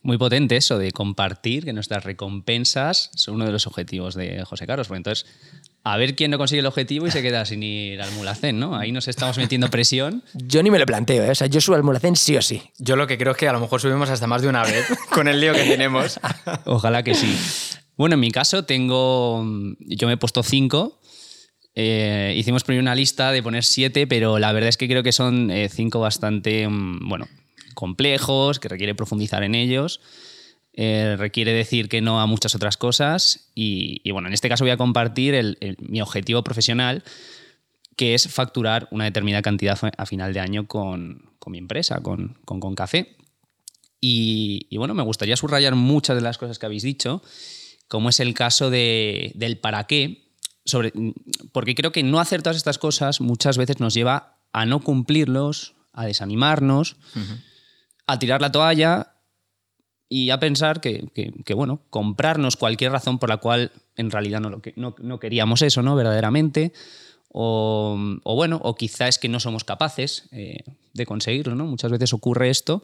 Muy 0.03 0.17
potente 0.17 0.57
eso 0.57 0.79
de 0.79 0.93
compartir, 0.93 1.65
que 1.65 1.75
nuestras 1.75 2.05
recompensas 2.05 3.11
son 3.15 3.35
uno 3.35 3.45
de 3.45 3.53
los 3.53 3.67
objetivos 3.67 4.15
de 4.15 4.43
José 4.45 4.67
Carlos. 4.67 4.89
Porque 4.89 4.97
entonces, 4.99 5.27
a 5.85 5.97
ver 5.99 6.17
quién 6.17 6.31
no 6.31 6.39
consigue 6.39 6.61
el 6.61 6.67
objetivo 6.67 7.07
y 7.07 7.11
se 7.11 7.23
queda 7.23 7.45
sin 7.45 7.63
ir 7.63 8.01
al 8.01 8.11
Mulacén, 8.13 8.59
¿no? 8.59 8.77
Ahí 8.77 8.93
nos 8.93 9.09
estamos 9.09 9.37
metiendo 9.37 9.69
presión. 9.69 10.23
Yo 10.35 10.63
ni 10.63 10.71
me 10.71 10.79
lo 10.79 10.87
planteo, 10.87 11.25
¿eh? 11.25 11.31
O 11.31 11.35
sea, 11.35 11.49
yo 11.49 11.61
subo 11.61 11.77
al 11.77 11.83
Mulacén 11.83 12.17
sí 12.17 12.37
o 12.37 12.43
sí. 12.43 12.63
Yo 12.79 12.97
lo 12.97 13.07
que 13.07 13.19
creo 13.19 13.33
es 13.33 13.39
que 13.39 13.49
a 13.49 13.53
lo 13.53 13.61
mejor 13.61 13.81
subimos 13.81 14.09
hasta 14.09 14.27
más 14.27 14.41
de 14.41 14.49
una 14.49 14.63
vez 14.63 14.87
con 15.13 15.29
el 15.29 15.41
lío 15.41 15.53
que 15.53 15.65
tenemos. 15.65 16.19
Ojalá 16.65 17.03
que 17.03 17.15
sí. 17.15 17.37
Bueno, 17.97 18.15
en 18.15 18.21
mi 18.21 18.31
caso 18.31 18.65
tengo. 18.65 19.45
Yo 19.81 20.07
me 20.07 20.15
he 20.15 20.17
puesto 20.17 20.43
cinco. 20.43 21.01
Eh, 21.75 22.35
hicimos 22.37 22.65
primero 22.65 22.83
una 22.83 22.95
lista 22.95 23.33
de 23.33 23.43
poner 23.43 23.65
siete, 23.65 24.07
pero 24.07 24.39
la 24.39 24.53
verdad 24.53 24.69
es 24.69 24.77
que 24.77 24.89
creo 24.89 25.03
que 25.03 25.13
son 25.13 25.51
eh, 25.51 25.69
cinco 25.69 26.01
bastante, 26.01 26.67
mm, 26.67 27.09
bueno, 27.09 27.29
complejos, 27.81 28.61
que 28.61 28.69
requiere 28.69 28.95
profundizar 28.95 29.43
en 29.43 29.55
ellos. 29.57 30.01
eh, 30.73 31.17
requiere 31.19 31.53
decir 31.53 31.89
que 31.89 32.01
no 32.01 32.21
a 32.21 32.27
muchas 32.27 32.55
otras 32.55 32.77
cosas 32.77 33.51
y, 33.57 34.09
bueno, 34.13 34.29
en 34.29 34.35
este 34.35 34.49
caso 34.49 34.63
voy 34.63 34.71
a 34.71 34.77
compartir 34.77 35.59
mi 35.81 36.01
objetivo 36.01 36.45
profesional, 36.45 37.03
que 37.97 38.15
es 38.15 38.29
facturar 38.29 38.87
una 38.93 39.05
determinada 39.05 39.43
cantidad 39.43 39.77
a 39.99 40.07
final 40.07 40.33
de 40.33 40.39
año 40.41 40.69
con, 40.69 41.29
mi 41.47 41.59
empresa, 41.59 42.01
con, 42.03 42.39
con, 42.45 42.75
Café. 42.77 43.17
Y, 44.01 44.75
bueno, 44.77 44.95
me 44.95 45.03
gustaría 45.03 45.37
subrayar 45.37 45.75
muchas 45.75 46.15
de 46.17 46.23
las 46.23 46.39
cosas 46.39 46.59
que 46.59 46.67
habéis 46.67 46.85
dicho, 46.85 47.21
como 47.89 48.09
es 48.09 48.21
el 48.21 48.33
caso 48.33 48.71
de- 48.71 49.33
del 49.35 49.59
para 49.59 49.85
qué, 49.89 50.31
sobre, 50.65 50.93
porque 51.53 51.75
creo 51.75 51.91
que 51.91 52.05
no 52.05 52.21
hacer 52.21 52.43
todas 52.43 52.57
estas 52.57 52.79
cosas 52.79 53.21
muchas 53.21 53.59
veces 53.59 53.81
nos 53.81 53.93
lleva 53.93 54.39
a 54.53 54.65
no 54.67 54.81
cumplirlos, 54.81 55.75
a 55.93 56.07
desanimarnos, 56.07 56.97
a 58.13 58.19
tirar 58.19 58.41
la 58.41 58.53
toalla 58.53 59.15
y 60.09 60.31
a 60.31 60.41
pensar 60.41 60.81
que, 60.81 61.09
bueno, 61.55 61.83
comprarnos 61.91 62.57
cualquier 62.57 62.93
razón 62.93 63.19
por 63.19 63.29
la 63.29 63.37
cual 63.37 63.71
en 63.97 64.11
realidad 64.11 64.41
no, 64.41 64.51
lo 64.51 64.61
que- 64.61 64.75
no, 64.77 64.95
no 64.99 65.21
queríamos 65.21 65.63
eso, 65.63 65.83
¿no? 65.83 65.95
Verdaderamente. 65.95 66.73
O, 67.33 67.97
o 68.25 68.35
bueno, 68.35 68.61
o 68.65 68.75
quizá 68.75 69.07
es 69.07 69.19
que 69.19 69.29
no 69.29 69.39
somos 69.39 69.63
capaces 69.63 70.29
eh, 70.33 70.65
de 70.95 71.07
conseguirlo, 71.07 71.55
¿no? 71.55 71.65
Muchas 71.65 71.93
veces 71.93 72.13
ocurre 72.13 72.51
esto 72.51 72.83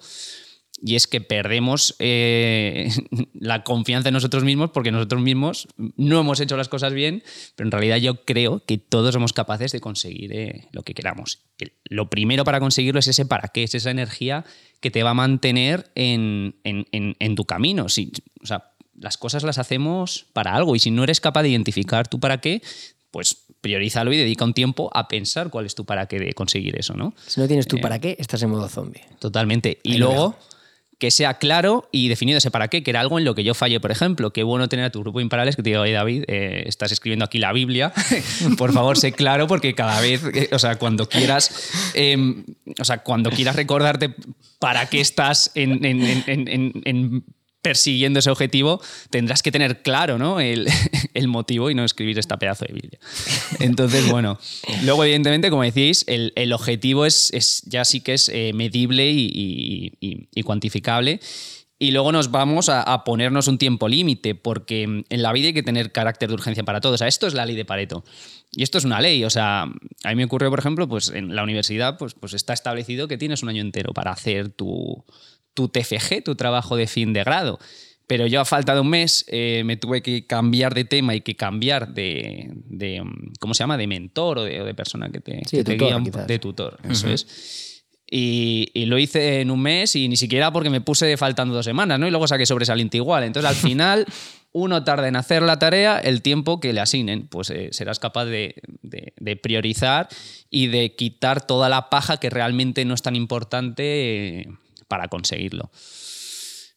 y 0.82 0.94
es 0.96 1.06
que 1.06 1.20
perdemos 1.20 1.96
eh, 1.98 2.90
la 3.34 3.64
confianza 3.64 4.08
en 4.08 4.12
nosotros 4.14 4.44
mismos 4.44 4.70
porque 4.72 4.92
nosotros 4.92 5.22
mismos 5.22 5.68
no 5.76 6.20
hemos 6.20 6.38
hecho 6.40 6.56
las 6.56 6.68
cosas 6.68 6.92
bien, 6.92 7.22
pero 7.54 7.66
en 7.68 7.72
realidad 7.72 7.96
yo 7.96 8.24
creo 8.24 8.62
que 8.66 8.76
todos 8.78 9.14
somos 9.14 9.32
capaces 9.32 9.72
de 9.72 9.80
conseguir 9.80 10.32
eh, 10.34 10.68
lo 10.72 10.82
que 10.82 10.94
queramos. 10.94 11.40
Lo 11.84 12.10
primero 12.10 12.44
para 12.44 12.60
conseguirlo 12.60 13.00
es 13.00 13.08
ese 13.08 13.24
para 13.26 13.48
qué, 13.48 13.62
es 13.62 13.74
esa 13.74 13.90
energía 13.90 14.44
que 14.80 14.90
te 14.90 15.02
va 15.02 15.10
a 15.10 15.14
mantener 15.14 15.90
en, 15.94 16.56
en- 16.64 16.86
en- 16.92 17.16
en 17.18 17.34
tu 17.34 17.44
camino. 17.46 17.88
Si, 17.88 18.12
o 18.42 18.46
sea, 18.46 18.72
las 18.98 19.16
cosas 19.18 19.42
las 19.44 19.58
hacemos 19.58 20.26
para 20.32 20.54
algo 20.54 20.76
y 20.76 20.78
si 20.78 20.90
no 20.90 21.04
eres 21.04 21.20
capaz 21.20 21.42
de 21.42 21.48
identificar 21.50 22.06
tu 22.08 22.20
para 22.20 22.40
qué, 22.40 22.62
pues 23.10 23.46
priorízalo 23.62 24.12
y 24.12 24.16
dedica 24.18 24.44
un 24.44 24.52
tiempo 24.54 24.90
a 24.92 25.08
pensar 25.08 25.48
cuál 25.50 25.64
es 25.66 25.74
tu 25.74 25.84
para 25.86 26.06
qué 26.06 26.18
de 26.18 26.32
conseguir 26.34 26.78
eso, 26.78 26.94
¿no? 26.94 27.14
Si 27.26 27.40
no 27.40 27.46
tienes 27.46 27.66
tú 27.66 27.78
para 27.80 27.98
qué, 27.98 28.16
estás 28.18 28.42
en 28.42 28.50
modo 28.50 28.68
zombie. 28.68 29.02
Totalmente. 29.18 29.78
Y 29.82 29.92
Ahí 29.92 29.98
luego. 29.98 30.36
Que 30.98 31.10
sea 31.10 31.34
claro 31.34 31.88
y 31.92 32.08
definido 32.08 32.38
para 32.50 32.68
qué, 32.68 32.82
que 32.82 32.90
era 32.90 33.00
algo 33.00 33.18
en 33.18 33.24
lo 33.24 33.34
que 33.34 33.44
yo 33.44 33.54
fallé, 33.54 33.80
por 33.80 33.90
ejemplo. 33.90 34.32
Qué 34.32 34.42
bueno 34.42 34.68
tener 34.68 34.86
a 34.86 34.90
tu 34.90 35.00
grupo 35.00 35.20
imparables 35.20 35.56
que 35.56 35.62
te 35.62 35.70
diga, 35.70 35.84
David, 35.84 36.24
eh, 36.28 36.64
estás 36.66 36.92
escribiendo 36.92 37.24
aquí 37.24 37.38
la 37.38 37.52
Biblia. 37.52 37.92
por 38.58 38.72
favor, 38.72 38.96
sé 38.96 39.12
claro, 39.12 39.46
porque 39.46 39.74
cada 39.74 40.00
vez, 40.00 40.22
eh, 40.34 40.48
o 40.52 40.58
sea, 40.58 40.76
cuando 40.76 41.08
quieras, 41.08 41.70
eh, 41.94 42.16
o 42.78 42.84
sea, 42.84 42.98
cuando 42.98 43.30
quieras 43.30 43.56
recordarte 43.56 44.14
para 44.58 44.86
qué 44.88 45.00
estás 45.00 45.50
en 45.54 47.24
persiguiendo 47.66 48.20
ese 48.20 48.30
objetivo, 48.30 48.80
tendrás 49.10 49.42
que 49.42 49.50
tener 49.50 49.82
claro 49.82 50.18
¿no? 50.18 50.38
el, 50.38 50.68
el 51.14 51.26
motivo 51.26 51.68
y 51.68 51.74
no 51.74 51.84
escribir 51.84 52.16
esta 52.16 52.38
pedazo 52.38 52.64
de 52.64 52.74
Biblia. 52.74 52.98
Entonces, 53.58 54.08
bueno, 54.08 54.38
luego 54.84 55.02
evidentemente, 55.02 55.50
como 55.50 55.62
decíais, 55.64 56.04
el, 56.06 56.32
el 56.36 56.52
objetivo 56.52 57.06
es, 57.06 57.32
es- 57.32 57.62
ya 57.66 57.84
sí 57.84 58.00
que 58.02 58.14
es 58.14 58.28
eh, 58.28 58.52
medible 58.54 59.10
y, 59.10 59.92
y- 60.00 60.42
cuantificable. 60.44 61.18
Y 61.78 61.90
luego 61.90 62.12
nos 62.12 62.30
vamos 62.30 62.68
a, 62.70 63.04
ponernos 63.04 63.48
un 63.48 63.58
tiempo 63.58 63.88
límite, 63.88 64.34
porque 64.34 64.84
en 64.84 65.22
la 65.22 65.32
vida 65.32 65.48
hay 65.48 65.52
que 65.52 65.62
tener 65.62 65.90
carácter 65.92 66.28
de 66.28 66.34
urgencia 66.34 66.62
para 66.64 66.80
todo. 66.80 66.94
O 66.94 66.98
sea, 66.98 67.08
esto 67.08 67.26
es 67.26 67.34
la 67.34 67.44
ley 67.44 67.56
de 67.56 67.64
Pareto. 67.66 68.02
Y 68.52 68.62
esto 68.62 68.78
es 68.78 68.84
una 68.84 69.00
ley. 69.00 69.24
O 69.24 69.30
sea, 69.30 69.62
a 69.62 70.08
mí 70.08 70.14
me 70.14 70.24
ocurrió, 70.24 70.48
por 70.50 70.60
ejemplo, 70.60 70.88
pues 70.88 71.08
en 71.10 71.34
la 71.34 71.42
universidad 71.42 71.98
pues, 71.98 72.14
pues 72.14 72.32
está 72.32 72.54
establecido 72.54 73.08
que 73.08 73.18
tienes 73.18 73.42
un 73.42 73.50
año 73.50 73.60
entero 73.60 73.92
para 73.92 74.12
hacer 74.12 74.48
tu, 74.48 75.04
tu 75.56 75.68
TFG, 75.68 76.22
tu 76.22 76.36
trabajo 76.36 76.76
de 76.76 76.86
fin 76.86 77.12
de 77.12 77.24
grado. 77.24 77.58
Pero 78.06 78.28
yo 78.28 78.40
a 78.40 78.44
falta 78.44 78.72
de 78.74 78.80
un 78.82 78.88
mes 78.90 79.24
eh, 79.26 79.62
me 79.64 79.76
tuve 79.76 80.00
que 80.00 80.26
cambiar 80.28 80.74
de 80.74 80.84
tema 80.84 81.16
y 81.16 81.22
que 81.22 81.34
cambiar 81.34 81.92
de, 81.92 82.50
de, 82.52 83.02
mm, 83.02 83.32
¿cómo 83.40 83.52
se 83.54 83.64
llama? 83.64 83.76
De 83.76 83.88
mentor 83.88 84.38
o 84.38 84.44
de, 84.44 84.60
o 84.60 84.64
de 84.64 84.74
persona 84.74 85.10
que 85.10 85.18
te, 85.20 85.38
Sí, 85.44 85.56
que 85.56 85.56
de 85.56 85.64
te 85.64 85.76
tutor, 85.76 86.02
guía 86.04 86.24
de 86.26 86.38
tutor. 86.38 86.78
Eso 86.88 87.08
es. 87.10 87.82
Y, 88.08 88.68
y 88.74 88.86
lo 88.86 88.98
hice 89.00 89.40
en 89.40 89.50
un 89.50 89.60
mes 89.60 89.96
y 89.96 90.06
ni 90.08 90.16
siquiera 90.16 90.52
porque 90.52 90.70
me 90.70 90.80
puse 90.80 91.16
faltando 91.16 91.54
dos 91.56 91.64
semanas, 91.64 91.98
¿no? 91.98 92.06
Y 92.06 92.10
luego 92.10 92.28
saqué 92.28 92.46
sobresaliente 92.46 92.98
igual. 92.98 93.24
Entonces, 93.24 93.48
al 93.50 93.56
final, 93.56 94.06
uno 94.52 94.84
tarda 94.84 95.08
en 95.08 95.16
hacer 95.16 95.42
la 95.42 95.58
tarea 95.58 95.98
el 95.98 96.22
tiempo 96.22 96.60
que 96.60 96.72
le 96.72 96.80
asignen. 96.80 97.26
Pues 97.26 97.50
eh, 97.50 97.70
serás 97.72 97.98
capaz 97.98 98.26
de, 98.26 98.54
de- 98.82 99.12
de 99.16 99.34
priorizar 99.36 100.08
y 100.48 100.68
de 100.68 100.94
quitar 100.94 101.44
toda 101.44 101.68
la 101.68 101.90
paja 101.90 102.18
que 102.18 102.30
realmente 102.30 102.84
no 102.84 102.94
es 102.94 103.02
tan 103.02 103.16
importante 103.16 104.42
eh, 104.42 104.48
para 104.88 105.08
conseguirlo. 105.08 105.70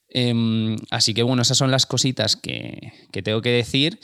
Em, 0.09 0.75
así 0.89 1.13
que 1.13 1.23
bueno, 1.23 1.41
esas 1.41 1.57
son 1.57 1.71
las 1.71 1.85
cositas 1.85 2.35
que, 2.35 2.93
que 3.11 3.21
tengo 3.21 3.41
que 3.41 3.51
decir. 3.51 3.99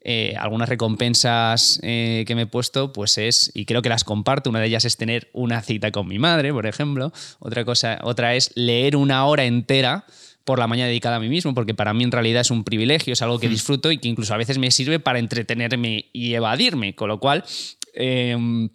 Eh, 0.00 0.34
algunas 0.38 0.68
recompensas 0.68 1.80
eh, 1.82 2.24
que 2.26 2.36
me 2.36 2.42
he 2.42 2.46
puesto, 2.46 2.92
pues 2.92 3.18
es, 3.18 3.50
y 3.54 3.64
creo 3.64 3.82
que 3.82 3.88
las 3.88 4.04
comparto, 4.04 4.48
una 4.48 4.60
de 4.60 4.66
ellas 4.66 4.84
es 4.84 4.96
tener 4.96 5.28
una 5.32 5.60
cita 5.60 5.90
con 5.90 6.06
mi 6.06 6.18
madre, 6.18 6.52
por 6.52 6.66
ejemplo. 6.66 7.12
Otra 7.40 7.64
cosa, 7.64 7.98
otra 8.04 8.36
es 8.36 8.52
leer 8.54 8.94
una 8.94 9.26
hora 9.26 9.44
entera 9.44 10.06
por 10.44 10.60
la 10.60 10.68
mañana 10.68 10.88
dedicada 10.88 11.16
a 11.16 11.20
mí 11.20 11.28
mismo, 11.28 11.52
porque 11.52 11.74
para 11.74 11.92
mí 11.92 12.04
en 12.04 12.12
realidad 12.12 12.42
es 12.42 12.50
un 12.50 12.64
privilegio, 12.64 13.12
es 13.12 13.22
algo 13.22 13.38
que 13.40 13.48
disfruto 13.48 13.90
y 13.90 13.98
que 13.98 14.08
incluso 14.08 14.32
a 14.32 14.38
veces 14.38 14.56
me 14.58 14.70
sirve 14.70 15.00
para 15.00 15.18
entretenerme 15.18 16.06
y 16.12 16.32
evadirme, 16.32 16.94
con 16.94 17.08
lo 17.08 17.18
cual, 17.18 17.44
em, 17.92 18.70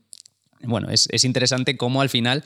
bueno, 0.61 0.89
es, 0.91 1.07
es 1.11 1.23
interesante 1.23 1.77
cómo 1.77 2.01
al 2.01 2.09
final 2.09 2.43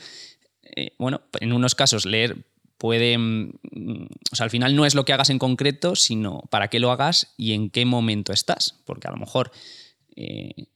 eh, 0.76 0.92
bueno, 0.98 1.22
en 1.40 1.52
unos 1.52 1.74
casos 1.74 2.06
leer 2.06 2.44
puede, 2.78 3.18
mm, 3.18 3.50
o 4.32 4.36
sea, 4.36 4.44
al 4.44 4.50
final 4.50 4.74
no 4.76 4.86
es 4.86 4.94
lo 4.94 5.04
que 5.04 5.12
hagas 5.12 5.30
en 5.30 5.38
concreto, 5.38 5.96
sino 5.96 6.42
para 6.50 6.68
qué 6.68 6.78
lo 6.78 6.90
hagas 6.90 7.34
y 7.36 7.52
en 7.52 7.70
qué 7.70 7.84
momento 7.84 8.32
estás, 8.32 8.80
porque 8.86 9.08
a 9.08 9.10
lo 9.10 9.16
mejor, 9.16 9.50
eh, 10.16 10.68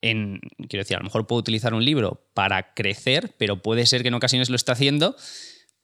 en, 0.00 0.40
quiero 0.68 0.82
decir, 0.82 0.96
a 0.96 1.00
lo 1.00 1.04
mejor 1.04 1.26
puedo 1.26 1.40
utilizar 1.40 1.74
un 1.74 1.84
libro 1.84 2.26
para 2.34 2.74
crecer, 2.74 3.34
pero 3.38 3.62
puede 3.62 3.86
ser 3.86 4.02
que 4.02 4.08
en 4.08 4.14
ocasiones 4.14 4.50
lo 4.50 4.56
esté 4.56 4.72
haciendo 4.72 5.16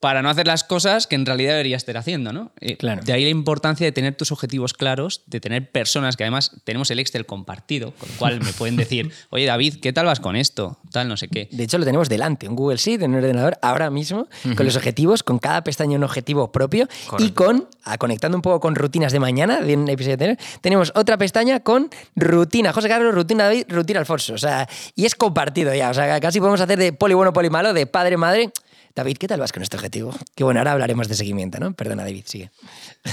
para 0.00 0.22
no 0.22 0.30
hacer 0.30 0.46
las 0.46 0.64
cosas 0.64 1.06
que 1.06 1.14
en 1.14 1.26
realidad 1.26 1.52
debería 1.52 1.76
estar 1.76 1.96
haciendo, 1.98 2.32
¿no? 2.32 2.52
Eh, 2.60 2.76
Claro. 2.76 3.02
De 3.04 3.12
ahí 3.12 3.24
la 3.24 3.30
importancia 3.30 3.84
de 3.84 3.92
tener 3.92 4.14
tus 4.14 4.32
objetivos 4.32 4.72
claros, 4.72 5.22
de 5.26 5.40
tener 5.40 5.70
personas 5.70 6.16
que 6.16 6.24
además 6.24 6.52
tenemos 6.64 6.90
el 6.90 6.98
Excel 6.98 7.26
compartido, 7.26 7.92
con 7.92 8.08
lo 8.08 8.14
cual 8.16 8.40
me 8.40 8.52
pueden 8.54 8.76
decir, 8.76 9.12
oye 9.30 9.44
David, 9.44 9.76
¿qué 9.82 9.92
tal 9.92 10.06
vas 10.06 10.18
con 10.18 10.36
esto? 10.36 10.78
Tal, 10.90 11.06
no 11.08 11.18
sé 11.18 11.28
qué. 11.28 11.48
De 11.52 11.64
hecho, 11.64 11.76
lo 11.76 11.84
tenemos 11.84 12.08
delante, 12.08 12.48
un 12.48 12.56
Google 12.56 12.78
Sheet 12.78 13.02
en 13.02 13.10
un 13.10 13.18
ordenador 13.18 13.58
ahora 13.60 13.90
mismo, 13.90 14.28
con 14.56 14.64
los 14.64 14.76
objetivos, 14.76 15.22
con 15.22 15.38
cada 15.38 15.62
pestaña 15.62 15.96
un 15.96 16.04
objetivo 16.04 16.50
propio 16.50 16.88
y 17.18 17.32
con, 17.32 17.68
ah, 17.84 17.98
conectando 17.98 18.38
un 18.38 18.42
poco 18.42 18.60
con 18.60 18.74
rutinas 18.74 19.12
de 19.12 19.20
mañana, 19.20 19.60
de 19.60 19.76
un 19.76 19.88
episodio 19.88 20.14
anterior, 20.14 20.38
tenemos 20.62 20.92
otra 20.94 21.18
pestaña 21.18 21.60
con 21.60 21.90
rutina. 22.16 22.72
José 22.72 22.88
Carlos, 22.88 23.14
rutina 23.14 23.44
David, 23.44 23.66
rutina 23.68 24.00
Alfonso. 24.00 24.32
O 24.34 24.38
sea, 24.38 24.66
y 24.94 25.04
es 25.04 25.14
compartido 25.14 25.74
ya. 25.74 25.90
O 25.90 25.94
sea, 25.94 26.18
casi 26.20 26.38
podemos 26.38 26.60
hacer 26.60 26.78
de 26.78 26.94
poli 26.94 27.12
bueno, 27.12 27.32
poli 27.34 27.50
malo, 27.50 27.74
de 27.74 27.86
padre, 27.86 28.16
madre. 28.16 28.50
David, 28.94 29.16
¿qué 29.18 29.28
tal 29.28 29.40
vas 29.40 29.52
con 29.52 29.62
este 29.62 29.76
objetivo? 29.76 30.14
Que 30.34 30.44
bueno, 30.44 30.60
ahora 30.60 30.72
hablaremos 30.72 31.08
de 31.08 31.14
seguimiento, 31.14 31.58
¿no? 31.58 31.72
Perdona, 31.74 32.04
David, 32.04 32.24
sigue. 32.26 32.50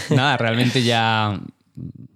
Nada, 0.09 0.37
realmente 0.37 0.83
ya, 0.83 1.39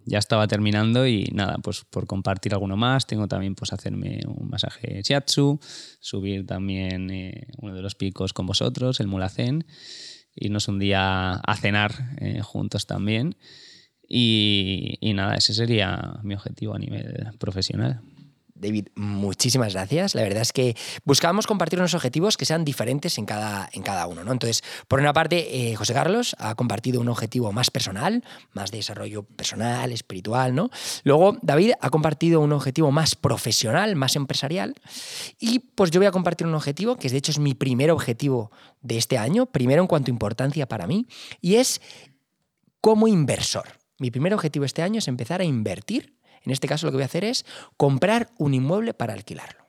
ya 0.05 0.19
estaba 0.19 0.47
terminando 0.47 1.05
y 1.07 1.25
nada, 1.33 1.57
pues 1.61 1.83
por 1.89 2.07
compartir 2.07 2.53
alguno 2.53 2.75
más, 2.75 3.05
tengo 3.05 3.27
también 3.27 3.55
pues 3.55 3.71
hacerme 3.73 4.21
un 4.27 4.49
masaje 4.49 5.01
shiatsu, 5.03 5.59
subir 5.99 6.45
también 6.45 7.11
eh, 7.11 7.47
uno 7.57 7.75
de 7.75 7.81
los 7.81 7.95
picos 7.95 8.33
con 8.33 8.47
vosotros, 8.47 8.99
el 8.99 9.07
mulacén, 9.07 9.65
irnos 10.35 10.67
un 10.67 10.79
día 10.79 11.33
a 11.33 11.55
cenar 11.55 12.15
eh, 12.19 12.41
juntos 12.41 12.87
también. 12.87 13.35
Y, 14.13 14.97
y 14.99 15.13
nada, 15.13 15.35
ese 15.35 15.53
sería 15.53 16.19
mi 16.23 16.33
objetivo 16.33 16.73
a 16.75 16.79
nivel 16.79 17.29
profesional. 17.39 18.01
David, 18.61 18.89
muchísimas 18.95 19.73
gracias. 19.73 20.13
La 20.13 20.21
verdad 20.21 20.43
es 20.43 20.53
que 20.53 20.75
buscábamos 21.03 21.47
compartir 21.47 21.79
unos 21.79 21.95
objetivos 21.95 22.37
que 22.37 22.45
sean 22.45 22.63
diferentes 22.63 23.17
en 23.17 23.25
cada, 23.25 23.67
en 23.73 23.81
cada 23.81 24.05
uno. 24.05 24.23
¿no? 24.23 24.31
Entonces, 24.31 24.63
por 24.87 24.99
una 24.99 25.13
parte, 25.13 25.71
eh, 25.71 25.75
José 25.75 25.93
Carlos 25.93 26.35
ha 26.37 26.53
compartido 26.53 27.01
un 27.01 27.09
objetivo 27.09 27.51
más 27.51 27.71
personal, 27.71 28.23
más 28.53 28.69
de 28.69 28.77
desarrollo 28.77 29.23
personal, 29.23 29.91
espiritual. 29.91 30.53
¿no? 30.53 30.69
Luego, 31.03 31.37
David 31.41 31.71
ha 31.81 31.89
compartido 31.89 32.39
un 32.39 32.53
objetivo 32.53 32.91
más 32.91 33.15
profesional, 33.15 33.95
más 33.95 34.15
empresarial. 34.15 34.75
Y 35.39 35.59
pues 35.59 35.89
yo 35.89 35.99
voy 35.99 36.07
a 36.07 36.11
compartir 36.11 36.45
un 36.45 36.53
objetivo 36.53 36.97
que 36.97 37.09
de 37.09 37.17
hecho 37.17 37.31
es 37.31 37.39
mi 37.39 37.55
primer 37.55 37.89
objetivo 37.89 38.51
de 38.81 38.97
este 38.97 39.17
año, 39.17 39.47
primero 39.47 39.81
en 39.81 39.87
cuanto 39.87 40.11
a 40.11 40.13
importancia 40.13 40.67
para 40.67 40.85
mí, 40.85 41.07
y 41.41 41.55
es 41.55 41.81
como 42.79 43.07
inversor. 43.07 43.67
Mi 43.97 44.11
primer 44.11 44.33
objetivo 44.33 44.65
este 44.65 44.81
año 44.81 44.99
es 44.99 45.07
empezar 45.07 45.41
a 45.41 45.43
invertir. 45.45 46.20
En 46.43 46.51
este 46.51 46.67
caso 46.67 46.85
lo 46.85 46.91
que 46.91 46.97
voy 46.97 47.03
a 47.03 47.05
hacer 47.05 47.23
es 47.23 47.45
comprar 47.77 48.29
un 48.37 48.53
inmueble 48.53 48.93
para 48.93 49.13
alquilarlo. 49.13 49.65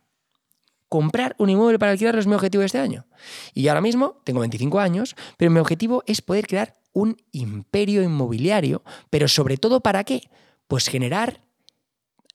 Comprar 0.89 1.35
un 1.39 1.51
inmueble 1.51 1.79
para 1.79 1.93
alquilarlo 1.93 2.21
es 2.21 2.27
mi 2.27 2.35
objetivo 2.35 2.61
de 2.61 2.67
este 2.67 2.79
año. 2.79 3.07
Y 3.55 3.69
ahora 3.69 3.81
mismo 3.81 4.21
tengo 4.25 4.41
25 4.41 4.79
años, 4.81 5.17
pero 5.37 5.51
mi 5.51 5.59
objetivo 5.59 6.03
es 6.07 6.21
poder 6.21 6.47
crear 6.47 6.75
un 6.93 7.17
imperio 7.33 8.03
inmobiliario, 8.03 8.83
pero 9.09 9.29
sobre 9.29 9.57
todo 9.57 9.81
para 9.81 10.05
qué? 10.05 10.23
Pues 10.69 10.89
generar 10.89 11.41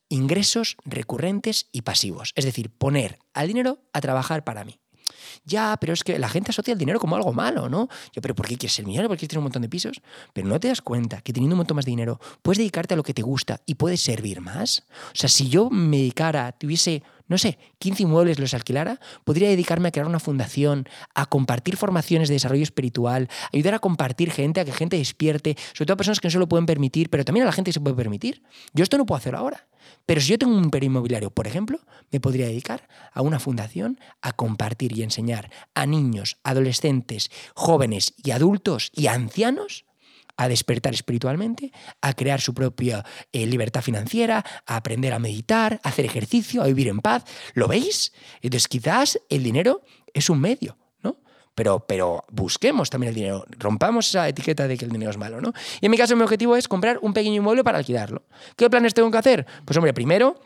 ingresos 0.10 0.78
recurrentes 0.86 1.68
y 1.72 1.82
pasivos. 1.82 2.32
Es 2.36 2.46
decir, 2.46 2.70
poner 2.70 3.20
al 3.34 3.48
dinero 3.48 3.80
a 3.94 4.02
trabajar 4.02 4.44
para 4.44 4.64
mí. 4.64 4.80
Ya, 5.46 5.78
pero 5.80 5.94
es 5.94 6.04
que 6.04 6.20
la 6.20 6.30
gente 6.30 6.52
asocia 6.52 6.74
el 6.74 6.78
dinero 6.78 7.00
como 7.00 7.16
algo 7.16 7.34
malo, 7.34 7.70
¿no? 7.70 7.88
Yo, 8.14 8.22
pero 8.22 8.36
¿por 8.36 8.48
qué 8.48 8.58
quieres 8.58 8.76
ser 8.76 8.86
millonario? 8.86 9.10
¿Por 9.10 9.18
qué 9.18 9.28
tener 9.28 9.40
un 9.40 9.46
montón 9.46 9.62
de 9.62 9.70
pisos? 9.70 10.02
Pero 10.34 10.48
no 10.48 10.60
te 10.60 10.68
das 10.68 10.82
cuenta 10.82 11.22
que 11.22 11.34
teniendo 11.34 11.56
un 11.56 11.60
montón 11.60 11.76
más 11.76 11.86
de 11.86 11.92
dinero 11.92 12.20
puedes 12.42 12.58
dedicarte 12.58 12.94
a 12.94 12.98
lo 12.98 13.04
que 13.04 13.14
te 13.14 13.22
gusta 13.22 13.62
y 13.66 13.76
puedes 13.76 14.02
servir 14.02 14.42
más. 14.42 14.84
O 15.14 15.16
sea, 15.16 15.30
si 15.30 15.50
yo 15.50 15.70
me 15.70 15.98
dedicara, 15.98 16.52
tuviese 16.52 17.04
no 17.28 17.38
sé, 17.38 17.58
15 17.80 18.04
inmuebles 18.04 18.40
los 18.40 18.54
alquilara, 18.54 19.00
podría 19.24 19.50
dedicarme 19.50 19.90
a 19.90 19.92
crear 19.92 20.08
una 20.08 20.20
fundación, 20.20 20.88
a 21.14 21.26
compartir 21.26 21.78
formaciones 21.78 22.30
de 22.30 22.36
desarrollo 22.36 22.64
espiritual, 22.64 23.30
ayudar 23.54 23.76
a 23.76 23.80
compartir 23.80 24.32
gente, 24.32 24.60
a 24.60 24.66
que 24.66 24.72
gente 24.72 24.98
despierte, 24.98 25.56
sobre 25.74 25.88
todo 25.88 25.94
a 25.94 25.98
personas 25.98 26.20
que 26.20 26.28
no 26.28 26.32
se 26.32 26.40
lo 26.40 26.48
pueden 26.48 26.66
permitir, 26.66 27.10
pero 27.10 27.26
también 27.26 27.44
a 27.44 27.48
la 27.48 27.52
gente 27.52 27.70
que 27.70 27.74
se 27.74 27.82
puede 27.82 27.96
permitir. 27.96 28.44
Yo 28.74 28.84
esto 28.84 28.98
no 28.98 29.06
puedo 29.06 29.18
hacerlo 29.18 29.40
ahora. 29.40 29.68
Pero 30.06 30.22
si 30.22 30.30
yo 30.30 30.38
tengo 30.38 30.56
un 30.56 30.64
imperio 30.64 30.88
inmobiliario, 30.88 31.32
por 31.32 31.48
ejemplo, 31.48 31.80
me 32.12 32.20
podría 32.20 32.48
dedicar 32.48 32.88
a 33.14 33.22
una 33.22 33.40
fundación 33.40 34.00
a 34.22 34.34
compartir 34.34 34.98
y 34.98 35.04
enseñar 35.04 35.50
a 35.76 35.86
niños, 35.86 36.38
adolescentes, 36.44 37.30
jóvenes 37.56 38.14
y 38.24 38.32
adultos 38.32 38.92
y 38.94 39.08
ancianos 39.08 39.86
a 40.38 40.48
despertar 40.48 40.94
espiritualmente, 40.94 41.72
a 42.02 42.14
crear 42.14 42.40
su 42.40 42.54
propia 42.54 43.04
eh, 43.32 43.46
libertad 43.46 43.82
financiera, 43.82 44.46
a 44.66 44.76
aprender 44.76 45.14
a 45.14 45.20
meditar, 45.20 45.82
a 45.84 45.90
hacer 45.90 46.06
ejercicio, 46.06 46.62
a 46.62 46.68
vivir 46.68 46.88
en 46.88 47.00
paz. 47.00 47.26
¿Lo 47.54 47.68
veis? 47.68 48.14
Entonces 48.42 48.68
quizás 48.68 49.20
el 49.30 49.44
dinero 49.44 49.82
es 50.14 50.30
un 50.30 50.40
medio, 50.40 50.78
¿no? 51.02 51.18
Pero, 51.56 51.86
pero, 51.88 52.24
busquemos 52.32 52.90
también 52.90 53.10
el 53.10 53.16
dinero, 53.16 53.46
rompamos 53.58 54.10
esa 54.10 54.30
etiqueta 54.30 54.68
de 54.68 54.78
que 54.78 54.86
el 54.86 54.92
dinero 54.92 55.12
es 55.12 55.18
malo, 55.18 55.42
¿no? 55.42 55.54
Y 55.82 55.86
en 55.88 55.92
mi 55.92 55.98
caso 55.98 56.16
mi 56.16 56.22
objetivo 56.22 56.56
es 56.56 56.68
comprar 56.68 57.00
un 57.02 57.14
pequeño 57.14 57.36
inmueble 57.36 57.64
para 57.64 57.80
alquilarlo. 57.80 58.24
¿Qué 58.56 58.70
planes 58.70 58.94
tengo 58.94 59.10
que 59.10 59.18
hacer? 59.18 59.46
Pues 59.66 59.76
hombre, 59.78 59.94
primero 59.94 60.40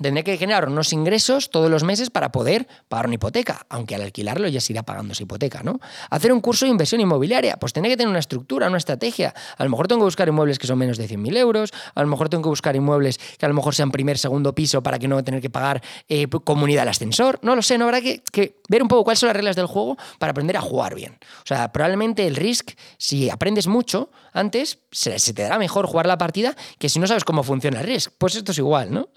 tendré 0.00 0.24
que 0.24 0.36
generar 0.36 0.68
unos 0.68 0.92
ingresos 0.92 1.50
todos 1.50 1.70
los 1.70 1.84
meses 1.84 2.10
para 2.10 2.32
poder 2.32 2.66
pagar 2.88 3.06
una 3.06 3.14
hipoteca, 3.14 3.66
aunque 3.68 3.94
al 3.94 4.02
alquilarlo 4.02 4.48
ya 4.48 4.60
se 4.60 4.72
irá 4.72 4.82
pagando 4.82 5.12
esa 5.12 5.22
hipoteca, 5.22 5.62
¿no? 5.62 5.80
Hacer 6.10 6.32
un 6.32 6.40
curso 6.40 6.64
de 6.64 6.72
inversión 6.72 7.00
inmobiliaria, 7.00 7.56
pues 7.56 7.72
tendré 7.72 7.90
que 7.92 7.96
tener 7.96 8.10
una 8.10 8.18
estructura, 8.18 8.66
una 8.68 8.78
estrategia. 8.78 9.34
A 9.56 9.64
lo 9.64 9.70
mejor 9.70 9.86
tengo 9.86 10.00
que 10.00 10.06
buscar 10.06 10.28
inmuebles 10.28 10.58
que 10.58 10.66
son 10.66 10.78
menos 10.78 10.98
de 10.98 11.08
100.000 11.08 11.36
euros, 11.36 11.72
a 11.94 12.02
lo 12.02 12.08
mejor 12.08 12.28
tengo 12.28 12.42
que 12.42 12.48
buscar 12.48 12.74
inmuebles 12.74 13.18
que 13.18 13.46
a 13.46 13.48
lo 13.48 13.54
mejor 13.54 13.74
sean 13.74 13.90
primer, 13.90 14.18
segundo 14.18 14.54
piso 14.54 14.82
para 14.82 14.98
que 14.98 15.06
no 15.06 15.22
tener 15.22 15.40
que 15.40 15.50
pagar 15.50 15.82
eh, 16.08 16.26
comunidad 16.28 16.82
al 16.82 16.88
ascensor, 16.88 17.38
no 17.42 17.54
lo 17.54 17.62
sé, 17.62 17.78
no 17.78 17.84
habrá 17.84 18.00
que, 18.00 18.22
que, 18.32 18.60
ver 18.68 18.82
un 18.82 18.88
poco 18.88 19.04
cuáles 19.04 19.20
son 19.20 19.28
las 19.28 19.36
reglas 19.36 19.56
del 19.56 19.66
juego 19.66 19.96
para 20.18 20.30
aprender 20.30 20.56
a 20.56 20.60
jugar 20.60 20.94
bien. 20.94 21.18
O 21.38 21.46
sea, 21.46 21.70
probablemente 21.72 22.26
el 22.26 22.36
risk, 22.36 22.72
si 22.98 23.30
aprendes 23.30 23.66
mucho 23.66 24.10
antes, 24.34 24.80
se, 24.90 25.16
te 25.32 25.42
dará 25.42 25.58
mejor 25.58 25.86
jugar 25.86 26.06
la 26.06 26.18
partida 26.18 26.54
que 26.78 26.88
si 26.88 26.98
no 26.98 27.06
sabes 27.06 27.24
cómo 27.24 27.42
funciona 27.42 27.80
el 27.80 27.86
risk. 27.86 28.12
Pues 28.18 28.34
esto 28.34 28.52
es 28.52 28.58
igual, 28.58 28.92
¿no? 28.92 29.08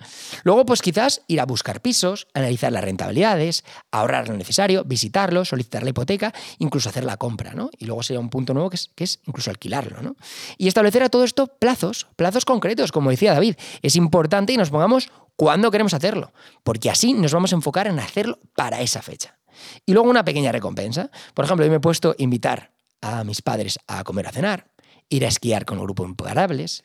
Luego, 0.44 0.66
pues 0.66 0.82
quizás 0.82 1.24
ir 1.28 1.42
a 1.42 1.46
buscar 1.46 1.82
pisos, 1.82 2.28
analizar 2.34 2.72
las 2.72 2.84
rentabilidades, 2.84 3.66
ahorrar 3.92 4.30
lo 4.30 4.38
necesario, 4.38 4.84
visitarlo, 4.86 5.44
solicitar 5.44 5.84
la 5.84 5.90
hipoteca, 5.90 6.34
incluso 6.60 6.90
hacer 6.90 7.04
la 7.04 7.18
compra, 7.18 7.54
¿no? 7.54 7.70
Y 7.78 7.86
luego 7.86 8.04
sería 8.04 8.20
un 8.20 8.30
punto 8.30 8.54
nuevo 8.54 8.70
que 8.70 8.76
es, 8.76 8.92
que 8.96 9.04
es 9.04 9.20
incluso 9.26 9.50
alquilarlo, 9.50 10.02
¿no? 10.02 10.16
Y 10.58 10.68
establecer 10.68 11.02
a 11.04 11.10
todo 11.10 11.24
esto 11.24 11.48
plazos, 11.48 12.08
plazos 12.16 12.46
concretos, 12.46 12.92
como 12.92 13.10
decía 13.10 13.34
David. 13.34 13.56
Es 13.82 13.96
importante 13.96 14.54
que 14.54 14.60
nos 14.60 14.70
pongamos 14.70 15.10
cuándo 15.36 15.72
queremos 15.72 15.96
hacerlo, 15.96 16.32
porque 16.64 16.92
así 16.92 17.14
nos 17.14 17.34
vamos 17.34 17.52
a 17.52 17.56
enfocar 17.56 17.88
en 17.88 18.00
hacerlo 18.00 18.40
para 18.56 18.82
esa 18.82 19.02
fecha. 19.02 19.38
Y 19.86 19.94
luego 19.94 20.10
una 20.10 20.24
pequeña 20.24 20.52
recompensa. 20.52 21.10
Por 21.34 21.46
ejemplo, 21.46 21.66
yo 21.66 21.72
me 21.72 21.78
he 21.78 21.82
puesto 21.82 22.16
invitar 22.20 22.72
a 23.02 23.24
mis 23.24 23.42
padres 23.42 23.80
a 23.88 24.04
comer 24.04 24.28
a 24.28 24.32
cenar, 24.32 24.68
ir 25.10 25.26
a 25.26 25.30
esquiar 25.30 25.66
con 25.66 25.78
un 25.78 25.86
grupo 25.86 26.06
imparables, 26.06 26.84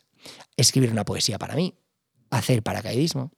escribir 0.57 0.91
una 0.91 1.05
poesía 1.05 1.37
para 1.37 1.55
mí, 1.55 1.75
hacer 2.29 2.63
paracaidismo, 2.63 3.31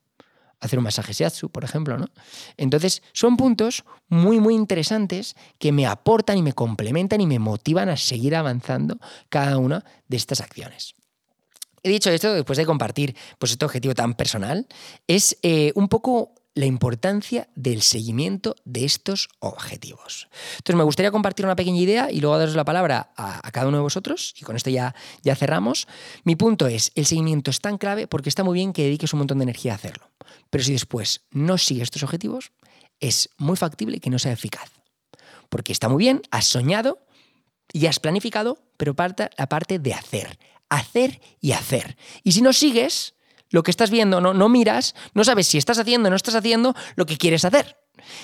hacer 0.59 0.79
un 0.79 0.83
masaje 0.83 1.13
shiatsu, 1.13 1.49
por 1.49 1.63
ejemplo, 1.63 1.97
¿no? 1.97 2.09
Entonces, 2.57 3.01
son 3.13 3.37
puntos 3.37 3.83
muy, 4.07 4.39
muy 4.39 4.55
interesantes 4.55 5.35
que 5.59 5.71
me 5.71 5.85
aportan 5.85 6.37
y 6.37 6.41
me 6.41 6.53
complementan 6.53 7.21
y 7.21 7.27
me 7.27 7.39
motivan 7.39 7.89
a 7.89 7.97
seguir 7.97 8.35
avanzando 8.35 8.97
cada 9.29 9.57
una 9.57 9.83
de 10.07 10.17
estas 10.17 10.41
acciones. 10.41 10.93
He 11.83 11.89
dicho 11.89 12.09
esto 12.09 12.33
después 12.33 12.57
de 12.57 12.65
compartir 12.65 13.15
pues, 13.37 13.51
este 13.51 13.65
objetivo 13.65 13.93
tan 13.93 14.15
personal, 14.15 14.67
es 15.07 15.37
eh, 15.43 15.71
un 15.75 15.87
poco 15.87 16.33
la 16.55 16.65
importancia 16.65 17.50
del 17.55 17.81
seguimiento 17.81 18.55
de 18.63 18.85
estos 18.85 19.27
objetivos. 19.39 20.29
Entonces, 20.57 20.75
me 20.75 20.83
gustaría 20.83 21.12
compartir 21.12 21.45
una 21.45 21.55
pequeña 21.55 21.79
idea 21.79 22.12
y 22.12 22.21
luego 22.21 22.38
daros 22.38 22.55
la 22.55 22.63
palabra 22.63 23.12
a, 23.17 23.51
cada 23.51 23.67
uno 23.67 23.77
de 23.77 23.83
vosotros, 23.83 24.33
y 24.39 24.44
con 24.44 24.55
esto 24.55 24.70
ya, 24.70 24.96
ya 25.22 25.35
cerramos. 25.35 25.85
Mi 26.24 26.37
punto 26.37 26.68
es, 26.68 26.91
el 26.96 27.05
seguimiento 27.05 27.51
es 27.51 27.59
tan 27.59 27.77
clave 27.77 28.07
porque 28.07 28.29
está 28.29 28.44
muy 28.44 28.55
bien 28.55 28.72
que 28.72 28.83
dediques 28.83 29.13
un 29.13 29.20
montón 29.20 29.39
de 29.39 29.44
energía 29.44 29.74
a 29.74 29.75
hacerlo, 29.75 30.09
pero 30.50 30.63
si 30.63 30.72
después 30.72 31.25
no 31.31 31.57
sigues 31.57 31.83
estos 31.83 32.03
objetivos, 32.03 32.53
es 33.01 33.29
muy 33.37 33.57
factible 33.57 34.00
que 34.00 34.09
no 34.09 34.18
sea 34.18 34.31
eficaz. 34.31 34.72
Porque 35.50 35.74
está 35.74 35.89
muy 35.89 36.00
bien, 36.00 36.22
has 36.31 36.46
soñado 36.46 37.05
y 37.74 37.87
has 37.87 38.00
planificado, 38.00 38.63
pero 38.77 38.96
parte, 38.96 39.29
la 39.37 39.50
parte 39.50 39.77
de 39.77 39.94
hacer, 39.94 40.39
hacer 40.70 41.20
y 41.41 41.51
hacer. 41.51 41.98
Y 42.24 42.31
si 42.31 42.41
no 42.41 42.53
sigues, 42.53 43.14
lo 43.55 43.63
que 43.63 43.72
estás 43.72 43.89
viendo, 43.89 44.20
no, 44.20 44.33
no 44.33 44.50
miras, 44.50 44.96
no 45.13 45.24
sabes 45.24 45.48
si 45.48 45.57
estás 45.57 45.79
haciendo 45.79 46.07
o 46.07 46.09
no 46.09 46.18
estás 46.18 46.35
haciendo 46.35 46.75
lo 46.98 47.05
que 47.05 47.18
quieres 47.18 47.46
hacer. 47.46 47.77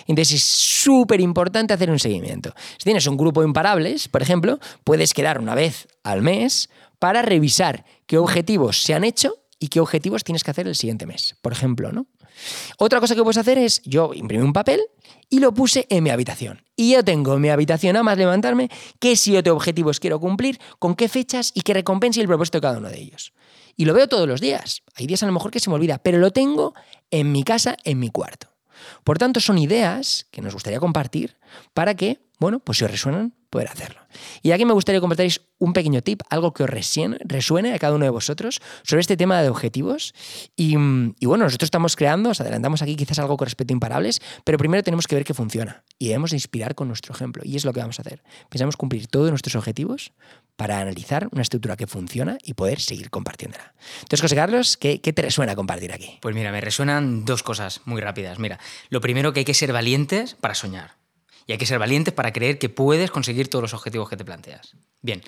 Entonces 0.05 0.35
es 0.35 0.43
súper 0.43 1.21
importante 1.21 1.73
hacer 1.73 1.89
un 1.89 1.99
seguimiento. 1.99 2.53
Si 2.77 2.83
tienes 2.83 3.07
un 3.07 3.15
grupo 3.15 3.39
de 3.39 3.47
imparables, 3.47 4.09
por 4.09 4.21
ejemplo, 4.21 4.59
puedes 4.83 5.13
quedar 5.13 5.39
una 5.39 5.55
vez 5.55 5.87
al 6.03 6.21
mes 6.21 6.69
para 6.99 7.21
revisar 7.21 7.85
qué 8.07 8.17
objetivos 8.17 8.83
se 8.83 8.93
han 8.93 9.05
hecho 9.05 9.37
y 9.57 9.69
qué 9.69 9.79
objetivos 9.79 10.25
tienes 10.25 10.43
que 10.43 10.51
hacer 10.51 10.67
el 10.67 10.75
siguiente 10.75 11.05
mes, 11.05 11.37
por 11.41 11.53
ejemplo, 11.53 11.93
¿no? 11.93 12.07
Otra 12.77 12.99
cosa 12.99 13.15
que 13.15 13.23
puedes 13.23 13.37
hacer 13.37 13.57
es, 13.57 13.81
yo 13.83 14.11
imprimí 14.13 14.43
un 14.43 14.53
papel 14.53 14.81
y 15.29 15.39
lo 15.39 15.53
puse 15.53 15.87
en 15.89 16.03
mi 16.03 16.09
habitación. 16.09 16.61
Y 16.75 16.91
yo 16.91 17.05
tengo 17.05 17.35
en 17.35 17.41
mi 17.41 17.49
habitación 17.49 17.95
a 17.95 18.03
más 18.03 18.17
levantarme 18.17 18.69
qué 18.99 19.15
siete 19.15 19.49
objetivos 19.49 20.01
quiero 20.01 20.19
cumplir, 20.19 20.59
con 20.77 20.95
qué 20.95 21.07
fechas 21.07 21.51
y 21.53 21.61
qué 21.61 21.73
recompensa 21.73 22.19
y 22.19 22.23
el 22.23 22.27
propósito 22.27 22.57
de 22.57 22.61
cada 22.63 22.79
uno 22.79 22.89
de 22.89 22.99
ellos. 22.99 23.33
Y 23.75 23.85
lo 23.85 23.93
veo 23.93 24.07
todos 24.07 24.27
los 24.27 24.41
días. 24.41 24.83
Hay 24.95 25.07
días 25.07 25.23
a 25.23 25.25
lo 25.25 25.31
mejor 25.31 25.51
que 25.51 25.59
se 25.59 25.69
me 25.69 25.75
olvida, 25.75 25.97
pero 25.99 26.17
lo 26.17 26.31
tengo 26.31 26.73
en 27.09 27.31
mi 27.31 27.43
casa, 27.43 27.77
en 27.83 27.99
mi 27.99 28.09
cuarto. 28.09 28.47
Por 29.03 29.17
tanto, 29.17 29.39
son 29.39 29.57
ideas 29.57 30.27
que 30.31 30.41
nos 30.41 30.53
gustaría 30.53 30.79
compartir 30.79 31.37
para 31.73 31.95
que, 31.95 32.19
bueno, 32.39 32.59
pues 32.59 32.77
si 32.77 32.85
os 32.85 32.91
resuenan, 32.91 33.35
poder 33.51 33.67
hacerlo. 33.67 33.99
Y 34.41 34.51
aquí 34.51 34.65
me 34.65 34.73
gustaría 34.73 35.01
compartiros 35.01 35.41
un 35.59 35.73
pequeño 35.73 36.01
tip, 36.01 36.21
algo 36.29 36.53
que 36.53 36.63
os 36.63 36.69
resuene 36.69 37.73
a 37.73 37.79
cada 37.79 37.93
uno 37.93 38.05
de 38.05 38.09
vosotros 38.09 38.61
sobre 38.83 39.01
este 39.01 39.17
tema 39.17 39.41
de 39.41 39.49
objetivos. 39.49 40.13
Y, 40.55 40.75
bueno, 40.75 41.43
nosotros 41.43 41.67
estamos 41.67 41.95
creando, 41.95 42.29
os 42.29 42.39
adelantamos 42.39 42.81
aquí 42.81 42.95
quizás 42.95 43.19
algo 43.19 43.35
con 43.35 43.45
respecto 43.45 43.73
a 43.73 43.75
imparables, 43.75 44.21
pero 44.45 44.57
primero 44.57 44.83
tenemos 44.83 45.05
que 45.05 45.15
ver 45.15 45.25
que 45.25 45.33
funciona 45.33 45.83
y 45.99 46.07
debemos 46.07 46.31
inspirar 46.31 46.75
con 46.75 46.87
nuestro 46.87 47.13
ejemplo. 47.13 47.43
Y 47.45 47.57
es 47.57 47.65
lo 47.65 47.73
que 47.73 47.81
vamos 47.81 47.99
a 47.99 48.03
hacer. 48.03 48.23
Pensamos 48.49 48.77
cumplir 48.77 49.07
todos 49.07 49.29
nuestros 49.29 49.55
objetivos 49.55 50.13
para 50.61 50.79
analizar 50.79 51.27
una 51.31 51.41
estructura 51.41 51.75
que 51.75 51.87
funciona 51.87 52.37
y 52.43 52.53
poder 52.53 52.79
seguir 52.79 53.09
compartiéndola. 53.09 53.73
Entonces, 54.01 54.21
José 54.21 54.35
Carlos, 54.35 54.77
¿qué, 54.77 55.01
¿qué 55.01 55.11
te 55.11 55.23
resuena 55.23 55.55
compartir 55.55 55.91
aquí? 55.91 56.19
Pues 56.21 56.35
mira, 56.35 56.51
me 56.51 56.61
resuenan 56.61 57.25
dos 57.25 57.41
cosas 57.41 57.81
muy 57.85 57.99
rápidas. 57.99 58.37
Mira, 58.37 58.59
lo 58.89 59.01
primero 59.01 59.33
que 59.33 59.39
hay 59.39 59.43
que 59.43 59.55
ser 59.55 59.73
valientes 59.73 60.35
para 60.35 60.53
soñar. 60.53 60.97
Y 61.47 61.53
hay 61.53 61.57
que 61.57 61.65
ser 61.65 61.79
valientes 61.79 62.13
para 62.13 62.31
creer 62.31 62.59
que 62.59 62.69
puedes 62.69 63.09
conseguir 63.09 63.49
todos 63.49 63.63
los 63.63 63.73
objetivos 63.73 64.07
que 64.07 64.17
te 64.17 64.23
planteas. 64.23 64.75
Bien, 65.01 65.23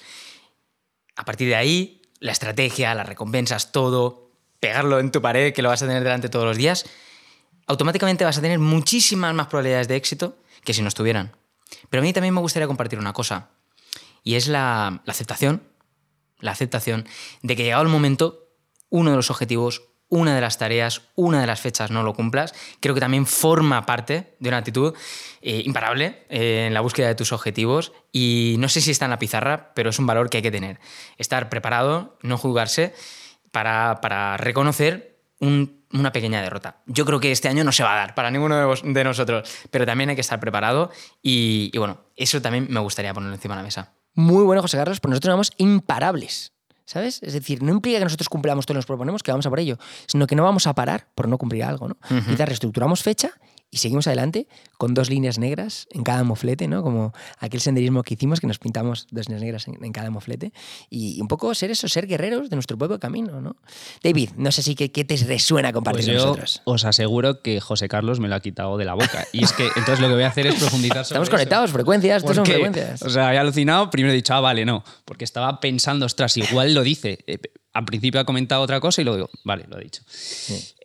a 1.16 1.26
partir 1.26 1.48
de 1.48 1.56
ahí, 1.56 2.04
la 2.20 2.32
estrategia, 2.32 2.94
las 2.94 3.10
recompensas, 3.10 3.72
todo, 3.72 4.30
pegarlo 4.60 5.00
en 5.00 5.10
tu 5.10 5.20
pared, 5.20 5.52
que 5.52 5.64
lo 5.64 5.70
vas 5.70 5.82
a 5.82 5.88
tener 5.88 6.04
delante 6.04 6.30
todos 6.30 6.46
los 6.46 6.58
días, 6.58 6.86
automáticamente 7.66 8.24
vas 8.24 8.38
a 8.38 8.42
tener 8.42 8.60
muchísimas 8.60 9.34
más 9.34 9.48
probabilidades 9.48 9.88
de 9.88 9.96
éxito 9.96 10.38
que 10.64 10.76
si 10.76 10.84
no 10.84 10.90
estuvieran. 10.90 11.36
Pero 11.90 12.02
a 12.02 12.04
mí 12.04 12.14
también 12.14 12.36
me 12.36 12.42
gustaría 12.42 12.68
compartir 12.68 13.00
una 13.00 13.14
cosa, 13.14 13.50
y 14.24 14.36
es 14.36 14.48
la, 14.48 15.02
aceptación, 15.08 15.64
la 16.40 16.52
aceptación 16.52 17.08
de 17.42 17.56
que 17.56 17.64
llegado 17.64 17.84
el 17.84 17.90
momento, 17.90 18.50
uno 18.90 19.12
de 19.12 19.16
los 19.16 19.30
objetivos, 19.30 19.84
una 20.10 20.36
de 20.36 20.42
las 20.42 20.60
tareas, 20.60 21.02
una 21.16 21.42
de 21.42 21.48
las 21.48 21.60
fechas 21.60 21.90
no 21.90 22.04
lo 22.04 22.14
cumplas, 22.14 22.54
creo 22.80 22.94
que 22.94 23.02
también 23.02 23.26
forma 23.26 23.86
parte 23.86 24.36
de 24.40 24.50
una 24.50 24.58
actitud 24.58 24.94
eh, 25.42 25.64
imparable 25.66 26.26
eh, 26.30 26.66
en 26.68 26.74
la 26.74 26.82
búsqueda 26.82 27.08
de 27.08 27.16
tus 27.16 27.32
objetivos 27.32 27.94
y 28.12 28.56
no 28.60 28.70
sé 28.70 28.80
si 28.80 28.92
está 28.92 29.06
en 29.06 29.12
la 29.12 29.20
pizarra, 29.20 29.74
pero 29.74 29.90
es 29.90 29.98
un 29.98 30.06
valor 30.06 30.30
que 30.30 30.38
hay 30.38 30.44
que 30.44 30.52
tener. 30.52 30.80
Estar 31.18 31.50
preparado, 31.50 32.18
no 32.22 32.38
juzgarse 32.38 32.94
para, 33.52 34.02
para 34.02 34.38
reconocer 34.38 35.20
un, 35.40 35.84
una 35.92 36.12
pequeña 36.12 36.42
derrota. 36.42 36.82
Yo 36.86 37.06
creo 37.06 37.20
que 37.20 37.32
este 37.32 37.48
año 37.48 37.64
no 37.64 37.72
se 37.72 37.84
va 37.84 37.94
a 37.94 37.98
dar 37.98 38.16
para 38.16 38.30
ninguno 38.30 38.58
de, 38.58 38.66
vos, 38.66 38.82
de 38.84 39.04
nosotros, 39.04 39.50
pero 39.72 39.86
también 39.86 40.12
hay 40.12 40.16
que 40.16 40.22
estar 40.22 40.40
preparado 40.40 40.92
y, 41.24 41.72
y 41.74 41.78
bueno, 41.80 42.02
eso 42.16 42.42
también 42.42 42.68
me 42.70 42.80
gustaría 42.82 43.14
ponerlo 43.14 43.36
encima 43.36 43.56
de 43.56 43.60
la 43.60 43.64
mesa. 43.64 43.94
Muy 44.14 44.44
bueno, 44.44 44.62
José 44.62 44.78
Carlos, 44.78 45.00
pues 45.00 45.10
nosotros 45.10 45.34
somos 45.34 45.52
imparables. 45.58 46.52
¿Sabes? 46.86 47.24
Es 47.24 47.32
decir, 47.34 47.64
no 47.64 47.72
implica 47.72 47.98
que 47.98 48.04
nosotros 48.04 48.28
cumplamos 48.28 48.66
todo 48.66 48.74
lo 48.74 48.78
que 48.78 48.80
nos 48.80 48.86
proponemos, 48.86 49.24
que 49.24 49.32
vamos 49.32 49.46
a 49.46 49.50
por 49.50 49.60
ello, 49.60 49.78
sino 50.06 50.28
que 50.28 50.36
no 50.36 50.44
vamos 50.44 50.68
a 50.68 50.76
parar 50.76 51.08
por 51.16 51.30
no 51.30 51.38
cumplir 51.38 51.64
algo, 51.64 51.88
¿no? 51.88 51.98
Uh 52.10 52.16
-huh. 52.16 52.26
Quizás 52.26 52.48
reestructuramos 52.48 53.02
fecha 53.02 53.32
y 53.74 53.78
seguimos 53.78 54.06
adelante 54.06 54.48
con 54.78 54.94
dos 54.94 55.10
líneas 55.10 55.40
negras 55.40 55.88
en 55.90 56.04
cada 56.04 56.24
moflete, 56.24 56.68
¿no? 56.68 56.84
Como 56.84 57.12
aquel 57.40 57.60
senderismo 57.60 58.04
que 58.04 58.14
hicimos, 58.14 58.40
que 58.40 58.46
nos 58.46 58.60
pintamos 58.60 59.08
dos 59.10 59.28
líneas 59.28 59.42
negras 59.42 59.68
en, 59.68 59.84
en 59.84 59.92
cada 59.92 60.12
moflete. 60.12 60.54
Y, 60.92 61.20
un 61.20 61.28
poco 61.28 61.56
ser 61.56 61.72
eso, 61.72 61.88
ser 61.88 62.06
guerreros 62.06 62.52
de 62.52 62.56
nuestro 62.56 62.78
propio 62.78 63.00
camino, 63.00 63.42
¿no? 63.42 63.56
David, 64.04 64.30
no 64.38 64.52
sé 64.52 64.62
si 64.62 64.76
qué, 64.76 64.92
qué 64.92 65.04
te 65.06 65.18
resuena 65.18 65.74
compartir 65.74 66.06
Pues 66.06 66.18
con 66.18 66.26
nosotros. 66.28 66.62
os 66.66 66.86
aseguro 66.86 67.42
que 67.42 67.60
José 67.62 67.88
Carlos 67.88 68.20
me 68.20 68.28
lo 68.28 68.36
ha 68.36 68.42
quitado 68.42 68.78
de 68.78 68.86
la 68.86 68.94
boca. 68.94 69.26
Y 69.32 69.44
es 69.44 69.54
que 69.54 69.64
entonces 69.66 70.00
lo 70.00 70.08
que 70.08 70.14
voy 70.14 70.24
a 70.24 70.28
hacer 70.28 70.46
es 70.46 70.54
profundizar 70.56 70.98
sobre 70.98 71.06
Estamos 71.08 71.28
eso. 71.30 71.36
conectados, 71.36 71.72
frecuencias, 71.72 72.18
estos 72.18 72.36
son 72.36 72.46
frecuencias. 72.46 73.02
O 73.02 73.10
sea, 73.10 73.30
había 73.30 73.42
alucinado, 73.42 73.90
primero 73.90 74.14
he 74.14 74.16
dicho, 74.16 74.36
ah, 74.36 74.40
vale, 74.42 74.66
no. 74.66 74.84
Porque 75.04 75.24
estaba 75.24 75.60
pensando, 75.60 76.06
ostras, 76.06 76.38
igual 76.38 76.76
lo 76.76 76.84
dice. 76.84 77.18
Al 77.74 77.86
principio 77.86 78.20
ha 78.22 78.26
comentado 78.26 78.62
otra 78.62 78.80
cosa 78.80 79.02
y 79.02 79.04
luego 79.04 79.18
digo, 79.18 79.30
vale, 79.44 79.66
lo 79.68 79.80
he 79.80 79.84
dicho. 79.84 80.04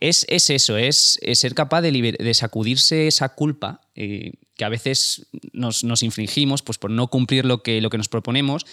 Es, 0.01 0.25
es 0.29 0.49
eso, 0.51 0.77
es, 0.79 1.19
es 1.23 1.39
ser 1.39 1.55
capaz 1.55 1.83
de, 1.83 1.93
liber- 1.93 2.17
de 2.17 2.33
sacudirse 2.35 3.07
esa 3.07 3.29
culpa 3.35 3.83
eh, 3.95 4.33
que 4.57 4.65
a 4.65 4.69
veces 4.71 5.27
nos, 5.53 5.85
nos 5.85 6.03
infringimos 6.03 6.63
pues, 6.63 6.79
por 6.79 6.91
no 6.91 7.09
cumplir 7.09 7.45
lo 7.45 7.63
que, 7.63 7.81
lo 7.83 7.91
que 7.91 7.99
nos 7.99 8.09
proponemos. 8.09 8.65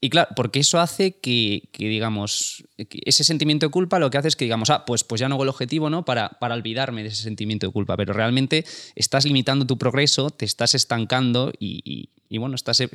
Y 0.00 0.10
claro, 0.10 0.28
porque 0.36 0.60
eso 0.60 0.78
hace 0.80 1.12
que, 1.18 1.70
que, 1.72 1.88
digamos, 1.88 2.64
que 2.76 2.98
ese 3.06 3.24
sentimiento 3.24 3.64
de 3.64 3.70
culpa 3.70 3.98
lo 3.98 4.10
que 4.10 4.18
hace 4.18 4.28
es 4.28 4.36
que 4.36 4.44
digamos, 4.44 4.68
ah, 4.68 4.84
pues, 4.84 5.02
pues 5.02 5.18
ya 5.20 5.30
no 5.30 5.36
hago 5.36 5.44
el 5.44 5.48
objetivo, 5.48 5.88
¿no? 5.88 6.04
Para, 6.04 6.28
para 6.40 6.54
olvidarme 6.54 7.02
de 7.02 7.08
ese 7.08 7.22
sentimiento 7.22 7.66
de 7.66 7.72
culpa. 7.72 7.96
Pero 7.96 8.12
realmente 8.12 8.66
estás 8.96 9.24
limitando 9.24 9.66
tu 9.66 9.78
progreso, 9.78 10.28
te 10.28 10.44
estás 10.44 10.74
estancando 10.74 11.50
y, 11.58 11.80
y- 11.84 12.10
y, 12.28 12.36
bueno, 12.38 12.56
estás 12.56 12.80
eh, 12.80 12.90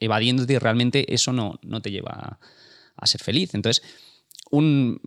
evadiéndote 0.00 0.54
y 0.54 0.58
realmente 0.58 1.14
eso 1.14 1.32
no, 1.32 1.60
no 1.62 1.80
te 1.82 1.92
lleva 1.92 2.10
a, 2.10 2.38
a 2.98 3.06
ser 3.06 3.22
feliz. 3.22 3.54
Entonces, 3.54 3.82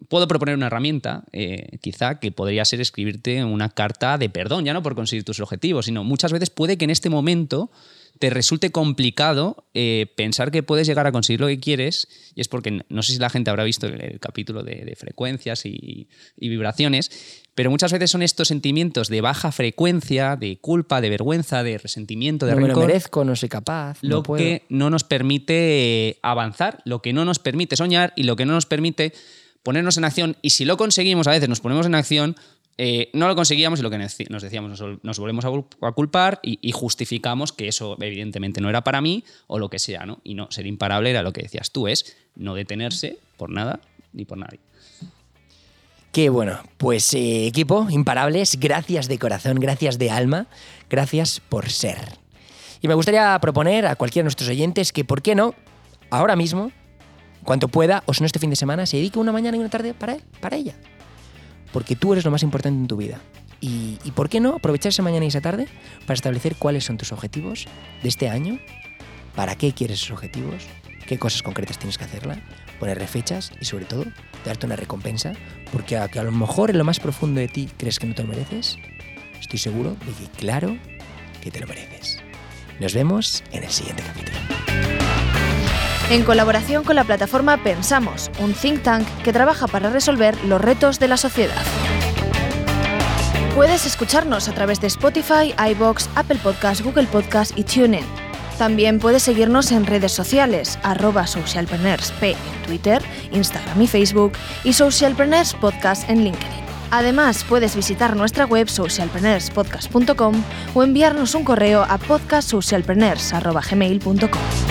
puedo 0.09 0.27
proponer 0.27 0.55
una 0.55 0.67
herramienta, 0.67 1.23
eh, 1.31 1.77
quizá, 1.81 2.19
que 2.19 2.31
podría 2.31 2.65
ser 2.65 2.81
escribirte 2.81 3.43
una 3.43 3.69
carta 3.69 4.17
de 4.17 4.29
perdón, 4.29 4.65
ya 4.65 4.73
no 4.73 4.83
por 4.83 4.95
conseguir 4.95 5.23
tus 5.23 5.39
objetivos, 5.39 5.85
sino 5.85 6.03
muchas 6.03 6.31
veces 6.31 6.49
puede 6.49 6.77
que 6.77 6.85
en 6.85 6.91
este 6.91 7.09
momento 7.09 7.71
te 8.21 8.29
resulte 8.29 8.71
complicado 8.71 9.65
eh, 9.73 10.05
pensar 10.15 10.51
que 10.51 10.61
puedes 10.61 10.85
llegar 10.85 11.07
a 11.07 11.11
conseguir 11.11 11.41
lo 11.41 11.47
que 11.47 11.59
quieres, 11.59 12.07
y 12.35 12.41
es 12.41 12.47
porque 12.47 12.83
no 12.87 13.01
sé 13.01 13.13
si 13.13 13.19
la 13.19 13.31
gente 13.31 13.49
habrá 13.49 13.63
visto 13.63 13.87
el, 13.87 13.99
el 13.99 14.19
capítulo 14.19 14.61
de, 14.61 14.85
de 14.85 14.95
frecuencias 14.95 15.65
y, 15.65 16.07
y 16.37 16.49
vibraciones, 16.49 17.09
pero 17.55 17.71
muchas 17.71 17.91
veces 17.91 18.11
son 18.11 18.21
estos 18.21 18.47
sentimientos 18.47 19.07
de 19.07 19.21
baja 19.21 19.51
frecuencia, 19.51 20.35
de 20.35 20.59
culpa, 20.59 21.01
de 21.01 21.09
vergüenza, 21.09 21.63
de 21.63 21.79
resentimiento, 21.79 22.45
de 22.45 22.51
no 22.51 22.57
me 22.57 22.61
lo 22.61 22.67
rencor 22.67 22.85
merezco, 22.85 23.25
no 23.25 23.35
soy 23.35 23.49
capaz, 23.49 23.97
lo 24.01 24.17
no 24.17 24.23
puedo. 24.23 24.43
que 24.43 24.65
no 24.69 24.91
nos 24.91 25.03
permite 25.03 26.09
eh, 26.09 26.19
avanzar, 26.21 26.83
lo 26.85 27.01
que 27.01 27.13
no 27.13 27.25
nos 27.25 27.39
permite 27.39 27.75
soñar 27.75 28.13
y 28.15 28.23
lo 28.23 28.35
que 28.35 28.45
no 28.45 28.53
nos 28.53 28.67
permite 28.67 29.13
ponernos 29.63 29.97
en 29.97 30.05
acción. 30.05 30.37
Y 30.43 30.51
si 30.51 30.63
lo 30.63 30.77
conseguimos, 30.77 31.25
a 31.25 31.31
veces 31.31 31.49
nos 31.49 31.59
ponemos 31.59 31.87
en 31.87 31.95
acción, 31.95 32.35
eh, 32.77 33.09
no 33.13 33.27
lo 33.27 33.35
conseguíamos 33.35 33.79
y 33.79 33.83
lo 33.83 33.89
que 33.89 33.97
nos 33.97 34.41
decíamos, 34.41 34.69
nos, 34.71 34.81
vol- 34.81 34.99
nos 35.03 35.19
volvemos 35.19 35.45
a, 35.45 35.49
cul- 35.49 35.65
a 35.81 35.91
culpar 35.91 36.39
y, 36.41 36.57
y 36.61 36.71
justificamos 36.71 37.51
que 37.53 37.67
eso 37.67 37.97
evidentemente 37.99 38.61
no 38.61 38.69
era 38.69 38.83
para 38.83 39.01
mí 39.01 39.23
o 39.47 39.59
lo 39.59 39.69
que 39.69 39.79
sea, 39.79 40.05
¿no? 40.05 40.19
Y 40.23 40.33
no, 40.35 40.49
ser 40.51 40.65
imparable 40.65 41.09
era 41.11 41.21
lo 41.21 41.33
que 41.33 41.41
decías 41.43 41.71
tú, 41.71 41.87
es 41.87 42.17
no 42.35 42.55
detenerse 42.55 43.19
por 43.37 43.49
nada 43.49 43.79
ni 44.13 44.25
por 44.25 44.37
nadie. 44.37 44.59
Qué 46.11 46.29
bueno, 46.29 46.59
pues 46.77 47.13
eh, 47.13 47.47
equipo, 47.47 47.87
imparables, 47.89 48.59
gracias 48.59 49.07
de 49.07 49.17
corazón, 49.17 49.59
gracias 49.59 49.97
de 49.97 50.11
alma, 50.11 50.47
gracias 50.89 51.39
por 51.39 51.69
ser. 51.69 52.17
Y 52.81 52.87
me 52.87 52.95
gustaría 52.95 53.37
proponer 53.39 53.85
a 53.85 53.95
cualquiera 53.95 54.23
de 54.23 54.25
nuestros 54.25 54.49
oyentes 54.49 54.91
que, 54.91 55.05
¿por 55.05 55.21
qué 55.21 55.35
no? 55.35 55.55
Ahora 56.09 56.35
mismo, 56.35 56.71
cuanto 57.43 57.69
pueda, 57.69 58.03
o 58.07 58.13
si 58.13 58.21
no 58.21 58.25
este 58.25 58.39
fin 58.39 58.49
de 58.49 58.57
semana, 58.57 58.85
se 58.85 58.97
dedique 58.97 59.19
una 59.19 59.31
mañana 59.31 59.55
y 59.55 59.59
una 59.61 59.69
tarde 59.69 59.93
para 59.93 60.15
él, 60.15 60.23
para 60.41 60.57
ella. 60.57 60.75
Porque 61.71 61.95
tú 61.95 62.13
eres 62.13 62.25
lo 62.25 62.31
más 62.31 62.43
importante 62.43 62.79
en 62.79 62.87
tu 62.87 62.97
vida. 62.97 63.19
Y, 63.59 63.97
¿por 64.15 64.27
qué 64.27 64.39
no 64.39 64.55
aprovechar 64.55 64.89
esa 64.89 65.03
mañana 65.03 65.25
y 65.25 65.27
esa 65.27 65.41
tarde 65.41 65.67
para 66.05 66.15
establecer 66.15 66.55
cuáles 66.55 66.83
son 66.83 66.97
tus 66.97 67.11
objetivos 67.11 67.67
de 68.01 68.09
este 68.09 68.27
año? 68.27 68.59
¿Para 69.35 69.55
qué 69.55 69.71
quieres 69.71 70.01
esos 70.01 70.11
objetivos? 70.11 70.65
¿Qué 71.07 71.19
cosas 71.19 71.43
concretas 71.43 71.77
tienes 71.77 71.97
que 71.97 72.05
hacerla? 72.05 72.41
Ponerle 72.79 73.05
fechas 73.05 73.51
y 73.61 73.65
sobre 73.65 73.85
todo 73.85 74.05
darte 74.45 74.65
una 74.65 74.75
recompensa. 74.75 75.33
Porque 75.71 75.95
a, 75.95 76.05
a 76.05 76.23
lo 76.23 76.31
mejor 76.31 76.71
en 76.71 76.79
lo 76.79 76.83
más 76.83 76.99
profundo 76.99 77.39
de 77.39 77.47
ti 77.47 77.69
crees 77.77 77.99
que 77.99 78.07
no 78.07 78.15
te 78.15 78.23
lo 78.23 78.29
mereces, 78.29 78.77
estoy 79.39 79.59
seguro 79.59 79.91
de 79.91 80.11
que 80.13 80.31
claro 80.37 80.75
que 81.41 81.51
te 81.51 81.59
lo 81.59 81.67
mereces. 81.67 82.17
Nos 82.79 82.95
vemos 82.95 83.43
en 83.51 83.63
el 83.63 83.69
siguiente 83.69 84.01
capítulo. 84.01 84.50
En 86.11 86.23
colaboración 86.23 86.83
con 86.83 86.95
la 86.97 87.05
plataforma 87.05 87.63
Pensamos, 87.63 88.29
un 88.39 88.53
think 88.53 88.83
tank 88.83 89.07
que 89.23 89.31
trabaja 89.31 89.67
para 89.67 89.89
resolver 89.89 90.35
los 90.43 90.59
retos 90.59 90.99
de 90.99 91.07
la 91.07 91.15
sociedad. 91.15 91.55
Puedes 93.55 93.85
escucharnos 93.85 94.49
a 94.49 94.53
través 94.53 94.81
de 94.81 94.87
Spotify, 94.87 95.53
iBox, 95.71 96.09
Apple 96.15 96.39
Podcast, 96.43 96.81
Google 96.81 97.07
Podcast 97.07 97.57
y 97.57 97.63
TuneIn. 97.63 98.03
También 98.57 98.99
puedes 98.99 99.23
seguirnos 99.23 99.71
en 99.71 99.85
redes 99.85 100.11
sociales, 100.11 100.77
arroba 100.83 101.27
socialpreneursp 101.27 102.21
en 102.23 102.35
Twitter, 102.65 103.01
Instagram 103.31 103.81
y 103.81 103.87
Facebook 103.87 104.33
y 104.65 104.73
Socialpreneurs 104.73 105.53
Podcast 105.53 106.09
en 106.09 106.25
LinkedIn. 106.25 106.65
Además, 106.91 107.45
puedes 107.47 107.73
visitar 107.73 108.17
nuestra 108.17 108.45
web 108.45 108.67
socialpreneurspodcast.com 108.67 110.43
o 110.73 110.83
enviarnos 110.83 111.35
un 111.35 111.45
correo 111.45 111.85
a 111.87 111.97
podcastsocialpreneurs.gmail.com. 111.97 114.70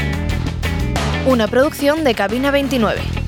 Una 1.27 1.49
producción 1.49 2.03
de 2.03 2.15
Cabina 2.15 2.51
29. 2.51 3.20